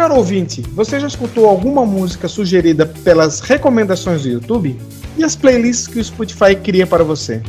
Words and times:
Caro 0.00 0.16
ouvinte, 0.16 0.62
você 0.72 0.98
já 0.98 1.06
escutou 1.06 1.46
alguma 1.46 1.84
música 1.84 2.26
sugerida 2.26 2.86
pelas 2.86 3.40
recomendações 3.40 4.22
do 4.22 4.30
YouTube? 4.30 4.80
E 5.18 5.22
as 5.22 5.36
playlists 5.36 5.86
que 5.86 5.98
o 5.98 6.02
Spotify 6.02 6.54
cria 6.54 6.86
para 6.86 7.04
você? 7.04 7.42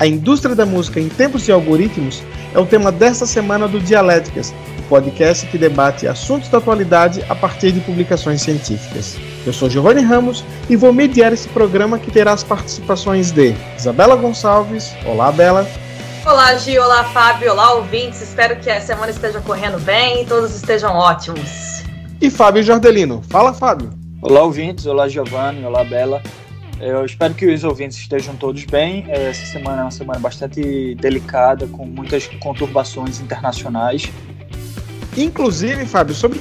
A 0.00 0.04
indústria 0.04 0.56
da 0.56 0.66
música 0.66 0.98
em 0.98 1.08
tempos 1.08 1.44
de 1.44 1.52
algoritmos 1.52 2.20
é 2.52 2.58
o 2.58 2.66
tema 2.66 2.90
desta 2.90 3.26
semana 3.26 3.68
do 3.68 3.78
Dialéticas, 3.78 4.52
podcast 4.88 5.46
que 5.46 5.56
debate 5.56 6.08
assuntos 6.08 6.48
da 6.48 6.58
atualidade 6.58 7.24
a 7.28 7.34
partir 7.36 7.70
de 7.70 7.78
publicações 7.78 8.42
científicas. 8.42 9.16
Eu 9.46 9.52
sou 9.52 9.70
Giovanni 9.70 10.02
Ramos 10.02 10.44
e 10.68 10.74
vou 10.74 10.92
mediar 10.92 11.32
esse 11.32 11.46
programa 11.46 11.96
que 11.96 12.10
terá 12.10 12.32
as 12.32 12.42
participações 12.42 13.30
de 13.30 13.54
Isabela 13.78 14.16
Gonçalves. 14.16 14.92
Olá, 15.06 15.30
Bela. 15.30 15.64
Olá, 16.26 16.56
Gi. 16.56 16.76
Olá, 16.76 17.04
Fábio. 17.04 17.52
Olá, 17.52 17.74
ouvintes. 17.74 18.20
Espero 18.20 18.56
que 18.56 18.68
a 18.68 18.80
semana 18.80 19.12
esteja 19.12 19.40
correndo 19.42 19.78
bem 19.78 20.22
e 20.22 20.26
todos 20.26 20.56
estejam 20.56 20.92
ótimos. 20.92 21.73
E 22.24 22.30
Fábio 22.30 22.62
Jordelino. 22.62 23.22
Fala, 23.28 23.52
Fábio. 23.52 23.90
Olá, 24.22 24.42
ouvintes. 24.42 24.86
Olá, 24.86 25.06
Giovanni. 25.06 25.62
Olá, 25.62 25.84
Bela. 25.84 26.22
Eu 26.80 27.04
espero 27.04 27.34
que 27.34 27.44
os 27.44 27.62
ouvintes 27.64 27.98
estejam 27.98 28.34
todos 28.34 28.64
bem. 28.64 29.04
Essa 29.08 29.44
semana 29.44 29.82
é 29.82 29.84
uma 29.84 29.90
semana 29.90 30.18
bastante 30.18 30.94
delicada, 30.94 31.66
com 31.66 31.84
muitas 31.84 32.26
conturbações 32.40 33.20
internacionais. 33.20 34.10
Inclusive, 35.18 35.84
Fábio, 35.84 36.14
sobre 36.14 36.40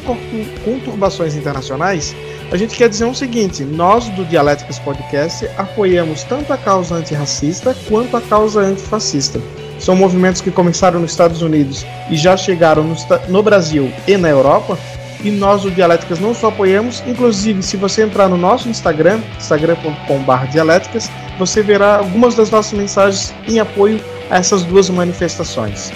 conturbações 0.63 1.35
internacionais, 1.35 2.15
a 2.49 2.55
gente 2.55 2.77
quer 2.77 2.87
dizer 2.87 3.03
o 3.03 3.13
seguinte: 3.13 3.65
nós 3.65 4.07
do 4.07 4.23
Dialéticas 4.23 4.79
Podcast 4.79 5.45
apoiamos 5.57 6.23
tanto 6.23 6.53
a 6.53 6.57
causa 6.57 6.95
antirracista 6.95 7.75
quanto 7.89 8.15
a 8.15 8.21
causa 8.21 8.61
antifascista. 8.61 9.41
São 9.81 9.97
movimentos 9.97 10.39
que 10.39 10.49
começaram 10.49 11.01
nos 11.01 11.11
Estados 11.11 11.41
Unidos 11.41 11.85
e 12.09 12.15
já 12.15 12.37
chegaram 12.37 12.85
no, 12.85 12.95
no 13.27 13.43
Brasil 13.43 13.91
e 14.07 14.15
na 14.15 14.29
Europa. 14.29 14.79
E 15.23 15.31
nós 15.31 15.61
do 15.61 15.71
Dialéticas 15.71 16.19
não 16.19 16.33
só 16.33 16.49
apoiamos, 16.49 17.01
inclusive 17.07 17.63
se 17.63 17.77
você 17.77 18.03
entrar 18.03 18.27
no 18.27 18.37
nosso 18.37 18.67
Instagram, 18.67 19.21
instagram.com.br 19.37 20.47
dialéticas, 20.51 21.09
você 21.39 21.61
verá 21.61 21.97
algumas 21.97 22.35
das 22.35 22.51
nossas 22.51 22.77
mensagens 22.77 23.33
em 23.47 23.59
apoio 23.59 24.01
a 24.29 24.37
essas 24.37 24.63
duas 24.63 24.89
manifestações. 24.89 25.91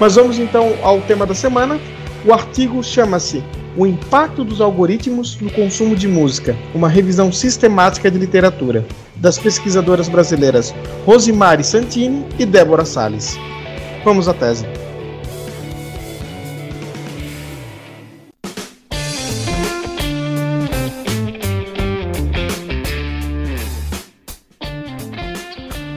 Mas 0.00 0.16
vamos 0.16 0.38
então 0.38 0.74
ao 0.82 1.00
tema 1.02 1.26
da 1.26 1.34
semana. 1.34 1.78
O 2.24 2.32
artigo 2.32 2.82
chama-se 2.82 3.42
O 3.76 3.86
Impacto 3.86 4.42
dos 4.42 4.60
Algoritmos 4.60 5.38
no 5.40 5.50
Consumo 5.50 5.94
de 5.94 6.08
Música, 6.08 6.56
uma 6.74 6.88
revisão 6.88 7.30
sistemática 7.30 8.10
de 8.10 8.18
literatura, 8.18 8.84
das 9.16 9.38
pesquisadoras 9.38 10.08
brasileiras 10.08 10.74
Rosimari 11.04 11.62
Santini 11.62 12.24
e 12.38 12.46
Débora 12.46 12.84
Salles. 12.84 13.38
Vamos 14.04 14.28
à 14.28 14.34
tese. 14.34 14.66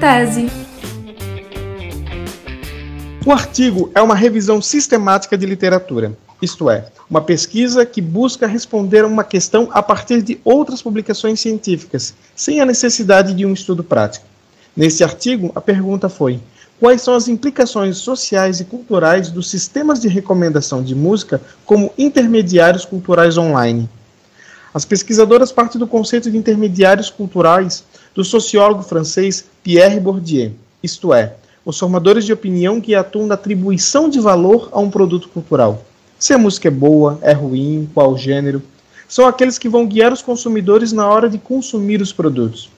Tese. 0.06 0.45
O 3.25 3.31
artigo 3.31 3.89
é 3.95 4.02
uma 4.03 4.14
revisão 4.14 4.62
sistemática 4.62 5.36
de 5.36 5.47
literatura, 5.47 6.16
isto 6.39 6.70
é, 6.70 6.86
uma 7.09 7.22
pesquisa 7.22 7.84
que 7.88 8.02
busca 8.02 8.45
responder 8.45 9.00
a 9.00 9.08
uma 9.08 9.23
questão 9.23 9.67
a 9.72 9.81
partir 9.81 10.22
de 10.22 10.39
outras 10.45 10.80
publicações 10.80 11.39
científicas, 11.39 12.14
sem 12.36 12.62
a 12.62 12.67
necessidade 12.67 13.34
de 13.34 13.47
um 13.47 13.53
estudo 13.53 13.84
prático. 13.84 14.28
Nesse 14.78 15.03
artigo, 15.03 15.52
a 15.56 15.59
pergunta 15.59 16.08
foi: 16.08 16.40
quais 16.80 17.02
são 17.02 17.16
as 17.16 17.28
implicações 17.28 17.97
sociais 17.97 18.59
e 18.59 18.66
culturais 18.66 19.31
dos 19.31 19.50
sistemas 19.50 20.00
de 20.00 20.07
recomendação 20.07 20.84
de 20.84 20.94
música 20.94 21.41
como 21.66 21.91
intermediários 21.97 22.85
culturais 22.85 23.40
online? 23.40 23.90
As 24.72 24.85
pesquisadoras 24.85 25.51
partem 25.51 25.80
do 25.80 25.88
conceito 25.88 26.30
de 26.30 26.38
intermediários 26.38 27.09
culturais 27.09 27.84
do 28.16 28.24
sociólogo 28.24 28.81
francês 28.81 29.46
Pierre 29.62 30.00
Bourdieu, 30.00 30.53
isto 30.81 31.14
é, 31.14 31.36
os 31.66 31.78
formadores 31.78 32.24
de 32.24 32.31
opinião 32.31 32.80
que 32.80 32.96
atuam 32.96 33.28
na 33.28 33.34
atribuição 33.34 34.08
de 34.09 34.20
valor 34.22 34.70
a 34.72 34.80
um 34.80 34.90
produto 34.90 35.28
cultural. 35.28 35.84
Se 36.18 36.34
a 36.34 36.38
música 36.38 36.70
é 36.70 36.72
boa, 36.72 37.20
é 37.22 37.34
ruim, 37.34 37.90
qual 37.94 38.18
gênero, 38.18 38.64
são 39.08 39.28
aqueles 39.28 39.58
que 39.58 39.68
vão 39.68 39.86
guiar 39.86 40.14
os 40.14 40.22
consumidores 40.22 40.94
na 40.94 41.08
hora 41.08 41.30
de 41.30 41.38
consumir 41.38 42.02
os 42.02 42.14
produtos. 42.14 42.70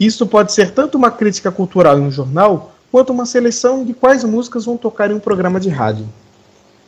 Isso 0.00 0.26
pode 0.26 0.52
ser 0.52 0.70
tanto 0.70 0.96
uma 0.96 1.10
crítica 1.10 1.52
cultural 1.52 1.98
em 1.98 2.02
um 2.02 2.10
jornal, 2.10 2.74
quanto 2.90 3.12
uma 3.12 3.26
seleção 3.26 3.84
de 3.84 3.92
quais 3.92 4.24
músicas 4.24 4.64
vão 4.64 4.76
tocar 4.76 5.10
em 5.10 5.14
um 5.14 5.20
programa 5.20 5.60
de 5.60 5.68
rádio. 5.68 6.08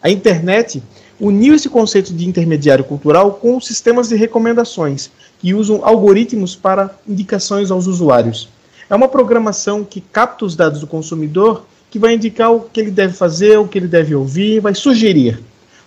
A 0.03 0.09
internet 0.09 0.83
uniu 1.21 1.55
esse 1.55 1.69
conceito 1.69 2.15
de 2.15 2.27
intermediário 2.27 2.84
cultural 2.84 3.34
com 3.34 3.56
os 3.56 3.66
sistemas 3.66 4.09
de 4.09 4.16
recomendações, 4.16 5.10
que 5.41 5.55
usam 5.55 5.81
algoritmos 5.83 6.55
para 6.55 6.95
indicações 7.09 7.71
aos 7.71 7.87
usuários. 7.87 8.49
É 8.89 8.95
uma 8.95 9.09
programação 9.09 9.84
que 9.84 10.01
capta 10.01 10.45
os 10.45 10.55
dados 10.55 10.81
do 10.81 10.87
consumidor, 10.87 11.65
que 11.91 11.99
vai 11.99 12.15
indicar 12.15 12.53
o 12.53 12.61
que 12.61 12.81
ele 12.81 12.91
deve 12.91 13.15
fazer, 13.15 13.59
o 13.59 13.67
que 13.67 13.78
ele 13.78 13.89
deve 13.89 14.15
ouvir, 14.15 14.61
vai 14.61 14.75
sugerir. 14.75 15.41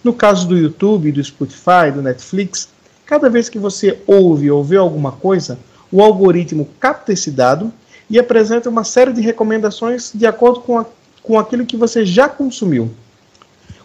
No 0.03 0.13
caso 0.13 0.47
do 0.47 0.57
YouTube, 0.57 1.11
do 1.11 1.23
Spotify, 1.23 1.91
do 1.93 2.01
Netflix, 2.01 2.69
cada 3.05 3.29
vez 3.29 3.47
que 3.47 3.59
você 3.59 3.99
ouve 4.07 4.49
ou 4.49 4.63
vê 4.63 4.77
alguma 4.77 5.11
coisa, 5.11 5.57
o 5.91 6.01
algoritmo 6.01 6.67
capta 6.79 7.13
esse 7.13 7.29
dado 7.29 7.71
e 8.09 8.19
apresenta 8.19 8.69
uma 8.69 8.83
série 8.83 9.13
de 9.13 9.21
recomendações 9.21 10.11
de 10.13 10.25
acordo 10.25 10.61
com, 10.61 10.79
a, 10.79 10.85
com 11.21 11.37
aquilo 11.37 11.65
que 11.65 11.77
você 11.77 12.05
já 12.05 12.27
consumiu. 12.27 12.91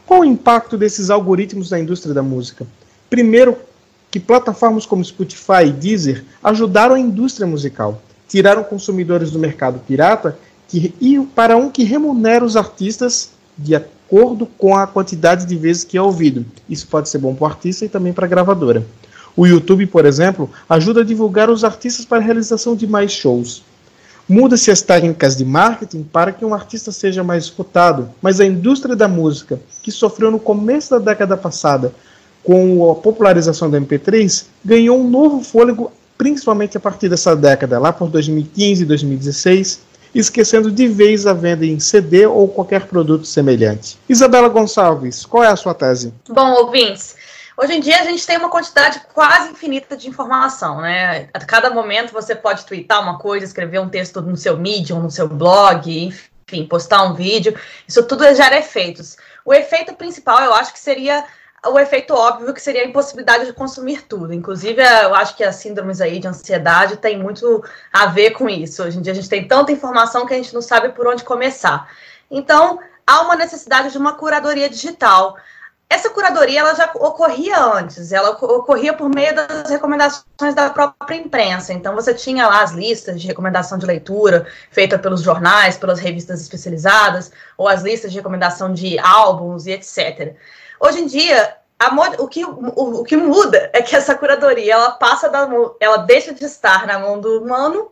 Qual 0.06 0.20
o 0.20 0.24
impacto 0.24 0.78
desses 0.78 1.10
algoritmos 1.10 1.70
na 1.70 1.78
indústria 1.78 2.14
da 2.14 2.22
música? 2.22 2.66
Primeiro, 3.10 3.56
que 4.10 4.18
plataformas 4.20 4.86
como 4.86 5.04
Spotify 5.04 5.66
e 5.66 5.72
Deezer 5.72 6.24
ajudaram 6.42 6.94
a 6.94 7.00
indústria 7.00 7.46
musical, 7.46 8.02
tiraram 8.28 8.64
consumidores 8.64 9.30
do 9.30 9.38
mercado 9.38 9.80
pirata 9.86 10.38
que, 10.68 10.94
e 11.00 11.18
para 11.34 11.56
um 11.56 11.70
que 11.70 11.82
remunera 11.82 12.44
os 12.44 12.56
artistas 12.56 13.30
de 13.56 13.74
acordo 13.74 14.46
com 14.46 14.76
a 14.76 14.86
quantidade 14.86 15.46
de 15.46 15.56
vezes 15.56 15.84
que 15.84 15.96
é 15.96 16.02
ouvido. 16.02 16.44
Isso 16.68 16.86
pode 16.86 17.08
ser 17.08 17.18
bom 17.18 17.34
para 17.34 17.44
o 17.44 17.48
artista 17.48 17.84
e 17.84 17.88
também 17.88 18.12
para 18.12 18.26
a 18.26 18.28
gravadora. 18.28 18.86
O 19.36 19.46
YouTube, 19.46 19.86
por 19.86 20.04
exemplo, 20.04 20.50
ajuda 20.68 21.00
a 21.00 21.04
divulgar 21.04 21.50
os 21.50 21.64
artistas 21.64 22.04
para 22.04 22.18
a 22.18 22.20
realização 22.20 22.74
de 22.74 22.86
mais 22.86 23.12
shows. 23.12 23.62
Muda-se 24.28 24.70
as 24.70 24.82
técnicas 24.82 25.36
de 25.36 25.44
marketing 25.44 26.02
para 26.02 26.32
que 26.32 26.44
um 26.44 26.52
artista 26.52 26.92
seja 26.92 27.24
mais 27.24 27.44
escutado, 27.44 28.10
mas 28.20 28.40
a 28.40 28.44
indústria 28.44 28.94
da 28.94 29.08
música, 29.08 29.58
que 29.82 29.90
sofreu 29.90 30.30
no 30.30 30.38
começo 30.38 30.90
da 30.90 30.98
década 30.98 31.36
passada 31.36 31.94
com 32.48 32.90
a 32.90 32.94
popularização 32.94 33.68
do 33.68 33.76
MP3, 33.76 34.46
ganhou 34.64 34.98
um 34.98 35.06
novo 35.06 35.44
fôlego, 35.44 35.92
principalmente 36.16 36.78
a 36.78 36.80
partir 36.80 37.06
dessa 37.06 37.36
década, 37.36 37.78
lá 37.78 37.92
por 37.92 38.08
2015 38.08 38.84
e 38.84 38.86
2016, 38.86 39.82
esquecendo 40.14 40.70
de 40.70 40.88
vez 40.88 41.26
a 41.26 41.34
venda 41.34 41.66
em 41.66 41.78
CD 41.78 42.24
ou 42.24 42.48
qualquer 42.48 42.86
produto 42.86 43.26
semelhante. 43.26 43.98
Isabela 44.08 44.48
Gonçalves, 44.48 45.26
qual 45.26 45.44
é 45.44 45.48
a 45.48 45.56
sua 45.56 45.74
tese? 45.74 46.14
Bom, 46.26 46.52
ouvintes, 46.52 47.16
Hoje 47.54 47.74
em 47.74 47.80
dia 47.80 48.00
a 48.00 48.04
gente 48.04 48.24
tem 48.24 48.38
uma 48.38 48.48
quantidade 48.48 49.02
quase 49.12 49.50
infinita 49.50 49.96
de 49.96 50.08
informação, 50.08 50.80
né? 50.80 51.28
A 51.34 51.40
cada 51.40 51.70
momento 51.70 52.12
você 52.12 52.32
pode 52.32 52.64
twittar 52.64 53.02
uma 53.02 53.18
coisa, 53.18 53.44
escrever 53.44 53.80
um 53.80 53.88
texto 53.88 54.22
no 54.22 54.36
seu 54.36 54.56
Medium, 54.56 55.00
no 55.00 55.10
seu 55.10 55.28
blog, 55.28 56.14
enfim, 56.46 56.64
postar 56.68 57.02
um 57.02 57.14
vídeo. 57.14 57.58
Isso 57.86 58.00
tudo 58.04 58.32
gera 58.32 58.56
efeitos. 58.56 59.16
O 59.44 59.52
efeito 59.52 59.92
principal, 59.94 60.40
eu 60.40 60.54
acho 60.54 60.72
que 60.72 60.78
seria 60.78 61.24
o 61.66 61.78
efeito 61.78 62.14
óbvio 62.14 62.54
que 62.54 62.60
seria 62.60 62.82
a 62.82 62.86
impossibilidade 62.86 63.46
de 63.46 63.52
consumir 63.52 64.02
tudo. 64.02 64.32
Inclusive, 64.32 64.80
eu 64.80 65.14
acho 65.14 65.36
que 65.36 65.42
as 65.42 65.56
síndromes 65.56 66.00
aí 66.00 66.18
de 66.18 66.28
ansiedade 66.28 66.96
tem 66.96 67.18
muito 67.18 67.64
a 67.92 68.06
ver 68.06 68.30
com 68.30 68.48
isso. 68.48 68.82
Hoje 68.82 68.98
em 68.98 69.02
dia 69.02 69.12
a 69.12 69.16
gente 69.16 69.28
tem 69.28 69.46
tanta 69.46 69.72
informação 69.72 70.24
que 70.26 70.34
a 70.34 70.36
gente 70.36 70.54
não 70.54 70.62
sabe 70.62 70.90
por 70.90 71.06
onde 71.06 71.24
começar. 71.24 71.88
Então, 72.30 72.78
há 73.06 73.22
uma 73.22 73.34
necessidade 73.34 73.90
de 73.90 73.98
uma 73.98 74.14
curadoria 74.14 74.68
digital. 74.68 75.36
Essa 75.90 76.10
curadoria 76.10 76.60
ela 76.60 76.74
já 76.74 76.90
ocorria 76.96 77.58
antes, 77.58 78.12
ela 78.12 78.30
ocorria 78.30 78.92
por 78.92 79.08
meio 79.08 79.34
das 79.34 79.70
recomendações 79.70 80.54
da 80.54 80.68
própria 80.68 81.16
imprensa. 81.16 81.72
Então, 81.72 81.94
você 81.94 82.12
tinha 82.12 82.46
lá 82.46 82.62
as 82.62 82.72
listas 82.72 83.20
de 83.20 83.26
recomendação 83.26 83.78
de 83.78 83.86
leitura 83.86 84.46
feitas 84.70 85.00
pelos 85.00 85.22
jornais, 85.22 85.78
pelas 85.78 85.98
revistas 85.98 86.42
especializadas, 86.42 87.32
ou 87.56 87.66
as 87.66 87.82
listas 87.82 88.12
de 88.12 88.18
recomendação 88.18 88.72
de 88.72 88.98
álbuns 88.98 89.66
e 89.66 89.72
etc. 89.72 90.36
Hoje 90.80 91.00
em 91.00 91.06
dia, 91.06 91.56
o, 92.18 92.28
que, 92.28 92.44
o, 92.44 93.00
o, 93.00 93.04
que 93.04 93.16
muda 93.16 93.70
é 93.72 93.82
que 93.82 93.94
essa 93.94 94.14
curadoria 94.14 94.74
ela 94.74 94.92
passa 94.92 95.28
da 95.28 95.48
ela 95.80 95.98
deixa 95.98 96.32
de 96.32 96.44
estar 96.44 96.86
na 96.86 96.98
mão 96.98 97.20
do 97.20 97.42
humano 97.42 97.90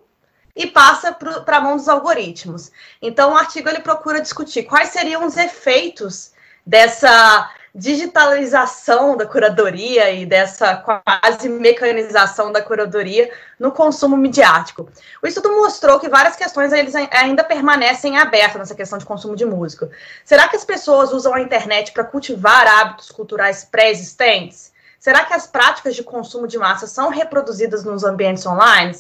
e 0.55 0.67
passa 0.67 1.13
para 1.13 1.59
a 1.59 1.61
mão 1.61 1.77
dos 1.77 1.89
algoritmos. 1.89 2.73
Então, 3.01 3.33
o 3.33 3.37
artigo 3.37 3.69
ele 3.69 3.81
procura 3.81 4.21
discutir 4.21 4.63
quais 4.65 4.89
seriam 4.89 5.25
os 5.25 5.37
efeitos 5.37 6.33
dessa 6.65 7.51
digitalização 7.77 9.19
da 9.19 9.27
curadoria 9.27 10.11
e 10.11 10.25
dessa 10.25 10.77
quase 10.77 11.47
mecanização 11.47 12.51
da 12.51 12.63
curadoria 12.63 13.31
no 13.61 13.71
consumo 13.71 14.17
midiático. 14.17 14.89
O 15.23 15.27
estudo 15.27 15.55
mostrou 15.55 16.01
que 16.01 16.09
várias 16.09 16.37
questões 16.37 16.73
eles 16.73 16.95
ainda 16.95 17.45
permanecem 17.45 18.17
abertas 18.17 18.57
nessa 18.57 18.75
questão 18.75 18.97
de 18.97 19.05
consumo 19.05 19.37
de 19.37 19.45
música. 19.45 19.91
Será 20.25 20.49
que 20.49 20.57
as 20.57 20.65
pessoas 20.65 21.13
usam 21.13 21.35
a 21.35 21.41
internet 21.43 21.93
para 21.93 22.03
cultivar 22.03 22.67
hábitos 22.67 23.11
culturais 23.11 23.63
pré-existentes? 23.63 24.73
Será 24.99 25.27
que 25.27 25.35
as 25.35 25.47
práticas 25.47 25.95
de 25.95 26.03
consumo 26.03 26.49
de 26.49 26.57
massa 26.57 26.87
são 26.87 27.11
reproduzidas 27.11 27.85
nos 27.85 28.05
ambientes 28.05 28.47
online? 28.47 28.97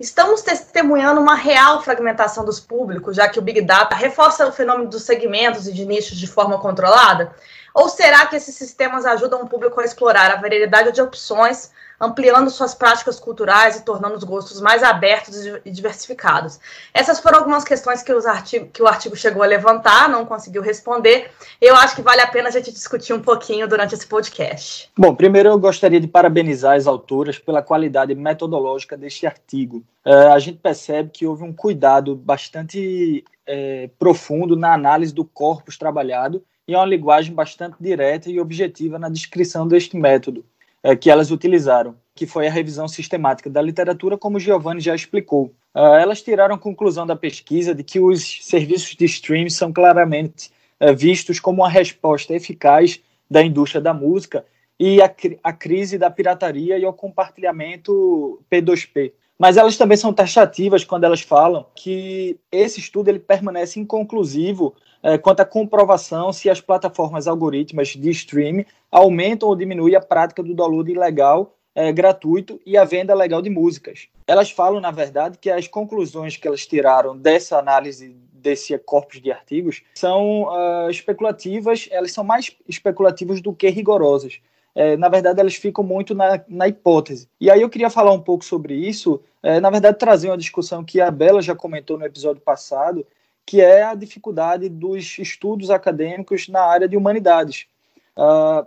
Estamos 0.00 0.42
testemunhando 0.42 1.20
uma 1.20 1.36
real 1.36 1.80
fragmentação 1.80 2.44
dos 2.44 2.58
públicos, 2.58 3.16
já 3.16 3.28
que 3.28 3.38
o 3.38 3.42
Big 3.42 3.62
Data 3.62 3.94
reforça 3.94 4.46
o 4.46 4.52
fenômeno 4.52 4.90
dos 4.90 5.04
segmentos 5.04 5.68
e 5.68 5.72
de 5.72 5.86
nichos 5.86 6.18
de 6.18 6.26
forma 6.26 6.58
controlada? 6.58 7.32
Ou 7.76 7.90
será 7.90 8.24
que 8.24 8.36
esses 8.36 8.54
sistemas 8.54 9.04
ajudam 9.04 9.42
o 9.42 9.46
público 9.46 9.78
a 9.78 9.84
explorar 9.84 10.30
a 10.30 10.40
variedade 10.40 10.92
de 10.92 11.02
opções 11.02 11.70
ampliando 12.00 12.48
suas 12.48 12.74
práticas 12.74 13.20
culturais 13.20 13.76
e 13.76 13.84
tornando 13.84 14.16
os 14.16 14.24
gostos 14.24 14.62
mais 14.62 14.82
abertos 14.82 15.44
e 15.44 15.70
diversificados. 15.70 16.58
Essas 16.92 17.20
foram 17.20 17.38
algumas 17.38 17.64
questões 17.64 18.02
que, 18.02 18.12
artigo, 18.12 18.66
que, 18.66 18.82
o 18.82 18.86
artigo 18.86 19.14
chegou 19.14 19.42
a 19.42 19.46
levantar, 19.46 20.08
não 20.08 20.24
conseguiu 20.24 20.62
responder. 20.62 21.30
Eu 21.60 21.74
acho 21.76 21.94
que 21.94 22.00
vale 22.00 22.22
a 22.22 22.26
pena 22.26 22.48
a 22.48 22.52
gente 22.52 22.72
discutir 22.72 23.12
um 23.12 23.20
pouquinho 23.20 23.68
durante 23.68 23.94
esse 23.94 24.06
podcast. 24.06 24.90
Bom, 24.96 25.14
primeiro 25.14 25.50
eu 25.50 25.58
gostaria 25.58 26.00
de 26.00 26.08
parabenizar 26.08 26.76
as 26.76 26.86
autoras 26.86 27.38
pela 27.38 27.62
qualidade 27.62 28.14
metodológica 28.14 28.96
deste 28.96 29.26
artigo. 29.26 29.84
Uh, 30.04 30.32
a 30.32 30.38
gente 30.38 30.58
percebe 30.58 31.10
que 31.10 31.26
houve 31.26 31.44
um 31.44 31.52
cuidado 31.52 32.14
bastante 32.14 33.22
é, 33.46 33.90
profundo 33.98 34.56
na 34.56 34.72
análise 34.72 35.12
do 35.12 35.24
corpus 35.24 35.76
trabalhado 35.76 36.42
e 36.68 36.74
é 36.74 36.78
uma 36.78 36.86
linguagem 36.86 37.34
bastante 37.34 37.76
direta 37.80 38.30
e 38.30 38.40
objetiva 38.40 38.98
na 38.98 39.08
descrição 39.08 39.66
deste 39.66 39.96
método 39.96 40.44
é, 40.82 40.94
que 40.94 41.10
elas 41.10 41.30
utilizaram, 41.30 41.96
que 42.14 42.26
foi 42.26 42.46
a 42.46 42.50
revisão 42.50 42.88
sistemática 42.88 43.50
da 43.50 43.62
literatura, 43.62 44.16
como 44.16 44.40
Giovanni 44.40 44.80
já 44.80 44.94
explicou. 44.94 45.52
Uh, 45.74 45.94
elas 46.00 46.22
tiraram 46.22 46.56
conclusão 46.56 47.06
da 47.06 47.14
pesquisa 47.14 47.74
de 47.74 47.84
que 47.84 48.00
os 48.00 48.44
serviços 48.44 48.96
de 48.96 49.04
streaming 49.04 49.50
são 49.50 49.72
claramente 49.72 50.50
uh, 50.80 50.94
vistos 50.94 51.38
como 51.38 51.62
uma 51.62 51.68
resposta 51.68 52.32
eficaz 52.34 53.00
da 53.30 53.42
indústria 53.42 53.80
da 53.80 53.92
música 53.92 54.44
e 54.78 55.02
a, 55.02 55.12
a 55.42 55.52
crise 55.52 55.98
da 55.98 56.10
pirataria 56.10 56.78
e 56.78 56.86
o 56.86 56.92
compartilhamento 56.92 58.40
P2P. 58.50 59.12
Mas 59.38 59.56
elas 59.56 59.76
também 59.76 59.96
são 59.96 60.12
taxativas 60.12 60.84
quando 60.84 61.04
elas 61.04 61.20
falam 61.20 61.66
que 61.74 62.38
esse 62.50 62.80
estudo 62.80 63.08
ele 63.08 63.18
permanece 63.18 63.78
inconclusivo 63.78 64.74
é, 65.02 65.18
quanto 65.18 65.40
à 65.40 65.44
comprovação 65.44 66.32
se 66.32 66.48
as 66.48 66.60
plataformas 66.60 67.28
algorítmicas 67.28 67.88
de 67.88 68.10
streaming 68.10 68.64
aumentam 68.90 69.48
ou 69.48 69.54
diminuem 69.54 69.94
a 69.94 70.00
prática 70.00 70.42
do 70.42 70.54
download 70.54 70.90
ilegal, 70.90 71.54
é, 71.74 71.92
gratuito 71.92 72.58
e 72.64 72.76
a 72.78 72.84
venda 72.84 73.14
legal 73.14 73.42
de 73.42 73.50
músicas. 73.50 74.08
Elas 74.26 74.50
falam, 74.50 74.80
na 74.80 74.90
verdade, 74.90 75.36
que 75.38 75.50
as 75.50 75.68
conclusões 75.68 76.36
que 76.36 76.48
elas 76.48 76.66
tiraram 76.66 77.16
dessa 77.16 77.58
análise 77.58 78.16
desse 78.32 78.78
corpus 78.78 79.20
de 79.20 79.30
artigos 79.32 79.82
são 79.94 80.44
uh, 80.44 80.88
especulativas, 80.88 81.88
elas 81.90 82.12
são 82.12 82.22
mais 82.22 82.56
especulativas 82.68 83.40
do 83.40 83.52
que 83.52 83.68
rigorosas. 83.68 84.40
É, 84.78 84.94
na 84.94 85.08
verdade, 85.08 85.40
elas 85.40 85.54
ficam 85.54 85.82
muito 85.82 86.14
na, 86.14 86.38
na, 86.46 86.68
hipótese. 86.68 87.30
E 87.40 87.50
aí 87.50 87.62
eu 87.62 87.70
queria 87.70 87.88
falar 87.88 88.12
um 88.12 88.20
pouco 88.20 88.44
sobre 88.44 88.74
isso, 88.74 89.22
é, 89.42 89.58
na 89.58 89.70
verdade, 89.70 89.98
trazer 89.98 90.28
uma 90.28 90.36
discussão 90.36 90.84
que 90.84 91.00
a 91.00 91.10
Bela 91.10 91.40
já 91.40 91.54
comentou 91.54 91.96
no 91.96 92.04
episódio 92.04 92.42
passado, 92.42 93.06
que 93.46 93.62
é 93.62 93.84
a 93.84 93.94
dificuldade 93.94 94.68
dos 94.68 95.18
estudos 95.18 95.70
acadêmicos 95.70 96.46
na 96.46 96.60
área 96.60 96.86
de 96.86 96.94
humanidades. 96.94 97.66
Uh, 98.14 98.66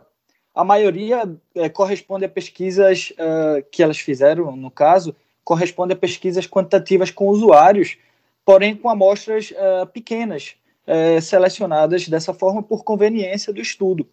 a 0.55 0.63
maioria 0.63 1.31
é, 1.53 1.69
corresponde 1.69 2.25
a 2.25 2.29
pesquisas 2.29 3.11
uh, 3.11 3.63
que 3.71 3.83
elas 3.83 3.99
fizeram, 3.99 4.55
no 4.55 4.71
caso, 4.71 5.15
corresponde 5.43 5.93
a 5.93 5.95
pesquisas 5.95 6.47
quantitativas 6.47 7.11
com 7.11 7.27
usuários, 7.27 7.97
porém 8.43 8.75
com 8.75 8.89
amostras 8.89 9.51
uh, 9.51 9.85
pequenas, 9.85 10.55
uh, 10.87 11.21
selecionadas 11.21 12.07
dessa 12.07 12.33
forma 12.33 12.63
por 12.63 12.83
conveniência 12.83 13.53
do 13.53 13.61
estudo. 13.61 14.07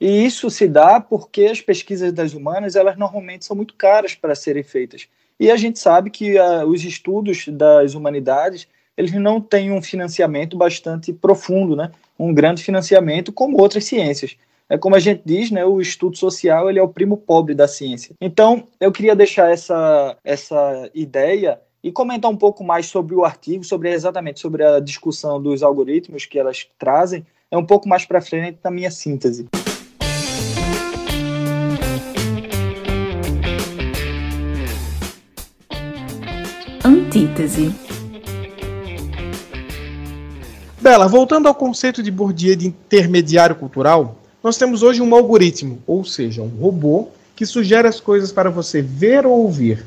E 0.00 0.24
isso 0.24 0.50
se 0.50 0.66
dá 0.68 1.00
porque 1.00 1.44
as 1.44 1.60
pesquisas 1.60 2.12
das 2.12 2.34
humanas, 2.34 2.76
elas 2.76 2.96
normalmente 2.96 3.44
são 3.44 3.56
muito 3.56 3.74
caras 3.74 4.14
para 4.14 4.34
serem 4.34 4.62
feitas. 4.62 5.08
E 5.38 5.50
a 5.50 5.56
gente 5.56 5.78
sabe 5.78 6.10
que 6.10 6.36
os 6.66 6.84
estudos 6.84 7.46
das 7.48 7.94
humanidades, 7.94 8.68
eles 8.96 9.12
não 9.12 9.40
têm 9.40 9.72
um 9.72 9.82
financiamento 9.82 10.56
bastante 10.56 11.12
profundo, 11.12 11.74
né? 11.74 11.90
um 12.18 12.32
grande 12.32 12.62
financiamento 12.62 13.32
como 13.32 13.60
outras 13.60 13.84
ciências. 13.84 14.36
É 14.68 14.78
como 14.78 14.96
a 14.96 14.98
gente 14.98 15.22
diz, 15.24 15.50
né, 15.50 15.64
o 15.64 15.80
estudo 15.80 16.16
social 16.16 16.70
ele 16.70 16.78
é 16.78 16.82
o 16.82 16.88
primo 16.88 17.16
pobre 17.16 17.54
da 17.54 17.68
ciência. 17.68 18.14
Então, 18.20 18.66
eu 18.80 18.90
queria 18.90 19.14
deixar 19.14 19.52
essa, 19.52 20.16
essa 20.24 20.90
ideia 20.94 21.60
e 21.82 21.92
comentar 21.92 22.30
um 22.30 22.36
pouco 22.36 22.64
mais 22.64 22.86
sobre 22.86 23.14
o 23.14 23.24
artigo, 23.24 23.62
sobre 23.62 23.90
exatamente 23.90 24.40
sobre 24.40 24.64
a 24.64 24.80
discussão 24.80 25.40
dos 25.40 25.62
algoritmos 25.62 26.24
que 26.24 26.38
elas 26.38 26.66
trazem, 26.78 27.26
é 27.50 27.58
um 27.58 27.66
pouco 27.66 27.86
mais 27.86 28.06
para 28.06 28.22
frente 28.22 28.58
na 28.64 28.70
minha 28.70 28.90
síntese. 28.90 29.46
Antítese 37.34 37.74
Bela, 40.80 41.08
voltando 41.08 41.48
ao 41.48 41.54
conceito 41.54 42.00
de 42.00 42.10
Bourdieu 42.10 42.54
de 42.54 42.68
intermediário 42.68 43.56
cultural, 43.56 44.18
nós 44.42 44.56
temos 44.56 44.82
hoje 44.82 45.02
um 45.02 45.14
algoritmo, 45.14 45.82
ou 45.84 46.04
seja, 46.04 46.42
um 46.42 46.48
robô 46.48 47.08
que 47.34 47.44
sugere 47.44 47.88
as 47.88 47.98
coisas 47.98 48.30
para 48.30 48.50
você 48.50 48.80
ver 48.80 49.26
ou 49.26 49.32
ouvir. 49.32 49.84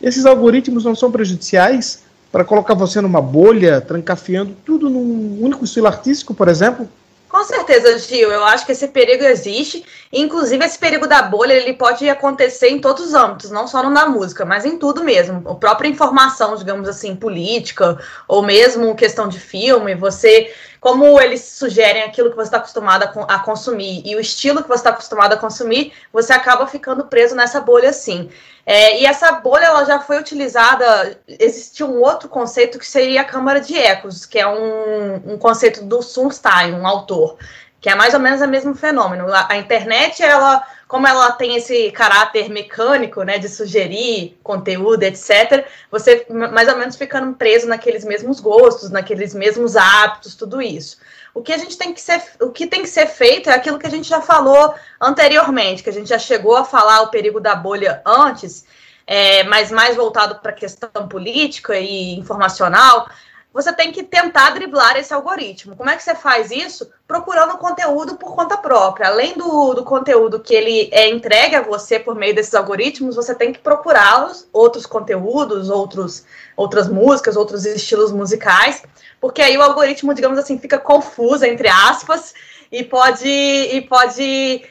Esses 0.00 0.24
algoritmos 0.24 0.84
não 0.84 0.94
são 0.94 1.10
prejudiciais 1.12 2.02
para 2.32 2.44
colocar 2.44 2.72
você 2.72 3.00
numa 3.00 3.20
bolha, 3.20 3.80
trancafiando 3.80 4.56
tudo 4.64 4.88
num 4.88 5.38
único 5.42 5.66
estilo 5.66 5.88
artístico, 5.88 6.32
por 6.32 6.48
exemplo? 6.48 6.88
Com 7.28 7.42
certeza, 7.42 7.98
Gil. 7.98 8.30
Eu 8.30 8.44
acho 8.44 8.64
que 8.64 8.72
esse 8.72 8.88
perigo 8.88 9.24
existe. 9.24 9.84
Inclusive, 10.12 10.64
esse 10.64 10.78
perigo 10.78 11.06
da 11.06 11.22
bolha 11.22 11.52
ele 11.52 11.74
pode 11.74 12.08
acontecer 12.08 12.68
em 12.68 12.80
todos 12.80 13.06
os 13.06 13.14
âmbitos, 13.14 13.50
não 13.50 13.66
só 13.66 13.82
no 13.82 13.92
da 13.92 14.06
música, 14.06 14.44
mas 14.44 14.64
em 14.64 14.78
tudo 14.78 15.02
mesmo. 15.02 15.42
A 15.48 15.54
própria 15.56 15.88
informação, 15.88 16.54
digamos 16.56 16.88
assim, 16.88 17.16
política, 17.16 17.98
ou 18.28 18.42
mesmo 18.42 18.94
questão 18.94 19.28
de 19.28 19.40
filme, 19.40 19.94
você 19.94 20.52
como 20.80 21.20
eles 21.20 21.42
sugerem 21.42 22.02
aquilo 22.02 22.30
que 22.30 22.36
você 22.36 22.48
está 22.48 22.58
acostumado 22.58 23.08
a, 23.28 23.38
consumir 23.38 24.02
e 24.04 24.14
o 24.14 24.20
estilo 24.20 24.62
que 24.62 24.68
você 24.68 24.80
está 24.80 24.90
acostumado 24.90 25.32
a 25.32 25.36
consumir, 25.36 25.92
você 26.12 26.32
acaba 26.32 26.66
ficando 26.66 27.06
preso 27.06 27.34
nessa 27.34 27.60
bolha 27.60 27.90
assim. 27.90 28.30
É, 28.64 29.00
e 29.00 29.06
essa 29.06 29.32
bolha 29.32 29.66
ela 29.66 29.84
já 29.84 30.00
foi 30.00 30.18
utilizada. 30.18 31.18
Existia 31.28 31.86
um 31.86 32.00
outro 32.00 32.28
conceito 32.28 32.78
que 32.78 32.86
seria 32.86 33.22
a 33.22 33.24
câmara 33.24 33.60
de 33.60 33.76
ecos, 33.76 34.26
que 34.26 34.38
é 34.38 34.46
um, 34.46 35.34
um 35.34 35.38
conceito 35.38 35.84
do 35.84 36.02
Sunstein, 36.02 36.74
um 36.74 36.86
autor, 36.86 37.36
que 37.80 37.88
é 37.88 37.94
mais 37.94 38.12
ou 38.12 38.20
menos 38.20 38.40
o 38.40 38.48
mesmo 38.48 38.74
fenômeno. 38.74 39.32
A, 39.32 39.46
a 39.50 39.56
internet, 39.56 40.22
ela 40.22 40.66
como 40.88 41.06
ela 41.06 41.32
tem 41.32 41.56
esse 41.56 41.90
caráter 41.90 42.48
mecânico, 42.48 43.22
né, 43.22 43.38
de 43.38 43.48
sugerir 43.48 44.38
conteúdo, 44.42 45.02
etc., 45.02 45.66
você 45.90 46.26
mais 46.30 46.68
ou 46.68 46.76
menos 46.76 46.94
ficando 46.94 47.34
preso 47.34 47.66
naqueles 47.66 48.04
mesmos 48.04 48.38
gostos, 48.38 48.90
naqueles 48.90 49.34
mesmos 49.34 49.76
hábitos, 49.76 50.36
tudo 50.36 50.62
isso. 50.62 50.98
O 51.34 51.42
que 51.42 51.52
a 51.52 51.58
gente 51.58 51.76
tem 51.76 51.92
que 51.92 52.00
ser, 52.00 52.22
o 52.40 52.50
que 52.50 52.66
tem 52.66 52.82
que 52.82 52.88
ser 52.88 53.06
feito 53.08 53.50
é 53.50 53.54
aquilo 53.54 53.78
que 53.78 53.86
a 53.86 53.90
gente 53.90 54.08
já 54.08 54.22
falou 54.22 54.74
anteriormente, 55.00 55.82
que 55.82 55.90
a 55.90 55.92
gente 55.92 56.08
já 56.08 56.18
chegou 56.18 56.56
a 56.56 56.64
falar 56.64 57.02
o 57.02 57.10
perigo 57.10 57.40
da 57.40 57.54
bolha 57.54 58.00
antes, 58.06 58.64
é, 59.06 59.42
mas 59.44 59.70
mais 59.70 59.96
voltado 59.96 60.36
para 60.36 60.50
a 60.50 60.54
questão 60.54 61.08
política 61.08 61.78
e 61.78 62.14
informacional, 62.16 63.08
você 63.56 63.72
tem 63.72 63.90
que 63.90 64.02
tentar 64.02 64.50
driblar 64.50 64.98
esse 64.98 65.14
algoritmo. 65.14 65.74
Como 65.74 65.88
é 65.88 65.96
que 65.96 66.02
você 66.02 66.14
faz 66.14 66.50
isso? 66.50 66.90
Procurando 67.08 67.56
conteúdo 67.56 68.16
por 68.16 68.36
conta 68.36 68.58
própria. 68.58 69.08
Além 69.08 69.32
do, 69.32 69.72
do 69.72 69.82
conteúdo 69.82 70.40
que 70.40 70.54
ele 70.54 70.90
é 70.92 71.08
entregue 71.08 71.56
a 71.56 71.62
você 71.62 71.98
por 71.98 72.14
meio 72.14 72.34
desses 72.34 72.54
algoritmos, 72.54 73.16
você 73.16 73.34
tem 73.34 73.54
que 73.54 73.58
procurar 73.58 74.30
outros 74.52 74.84
conteúdos, 74.84 75.70
outros, 75.70 76.26
outras 76.54 76.86
músicas, 76.86 77.34
outros 77.34 77.64
estilos 77.64 78.12
musicais, 78.12 78.82
porque 79.18 79.40
aí 79.40 79.56
o 79.56 79.62
algoritmo, 79.62 80.12
digamos 80.12 80.38
assim, 80.38 80.58
fica 80.58 80.78
confuso, 80.78 81.46
entre 81.46 81.66
aspas, 81.66 82.34
e 82.70 82.84
pode, 82.84 83.26
e 83.26 83.80
pode 83.88 84.66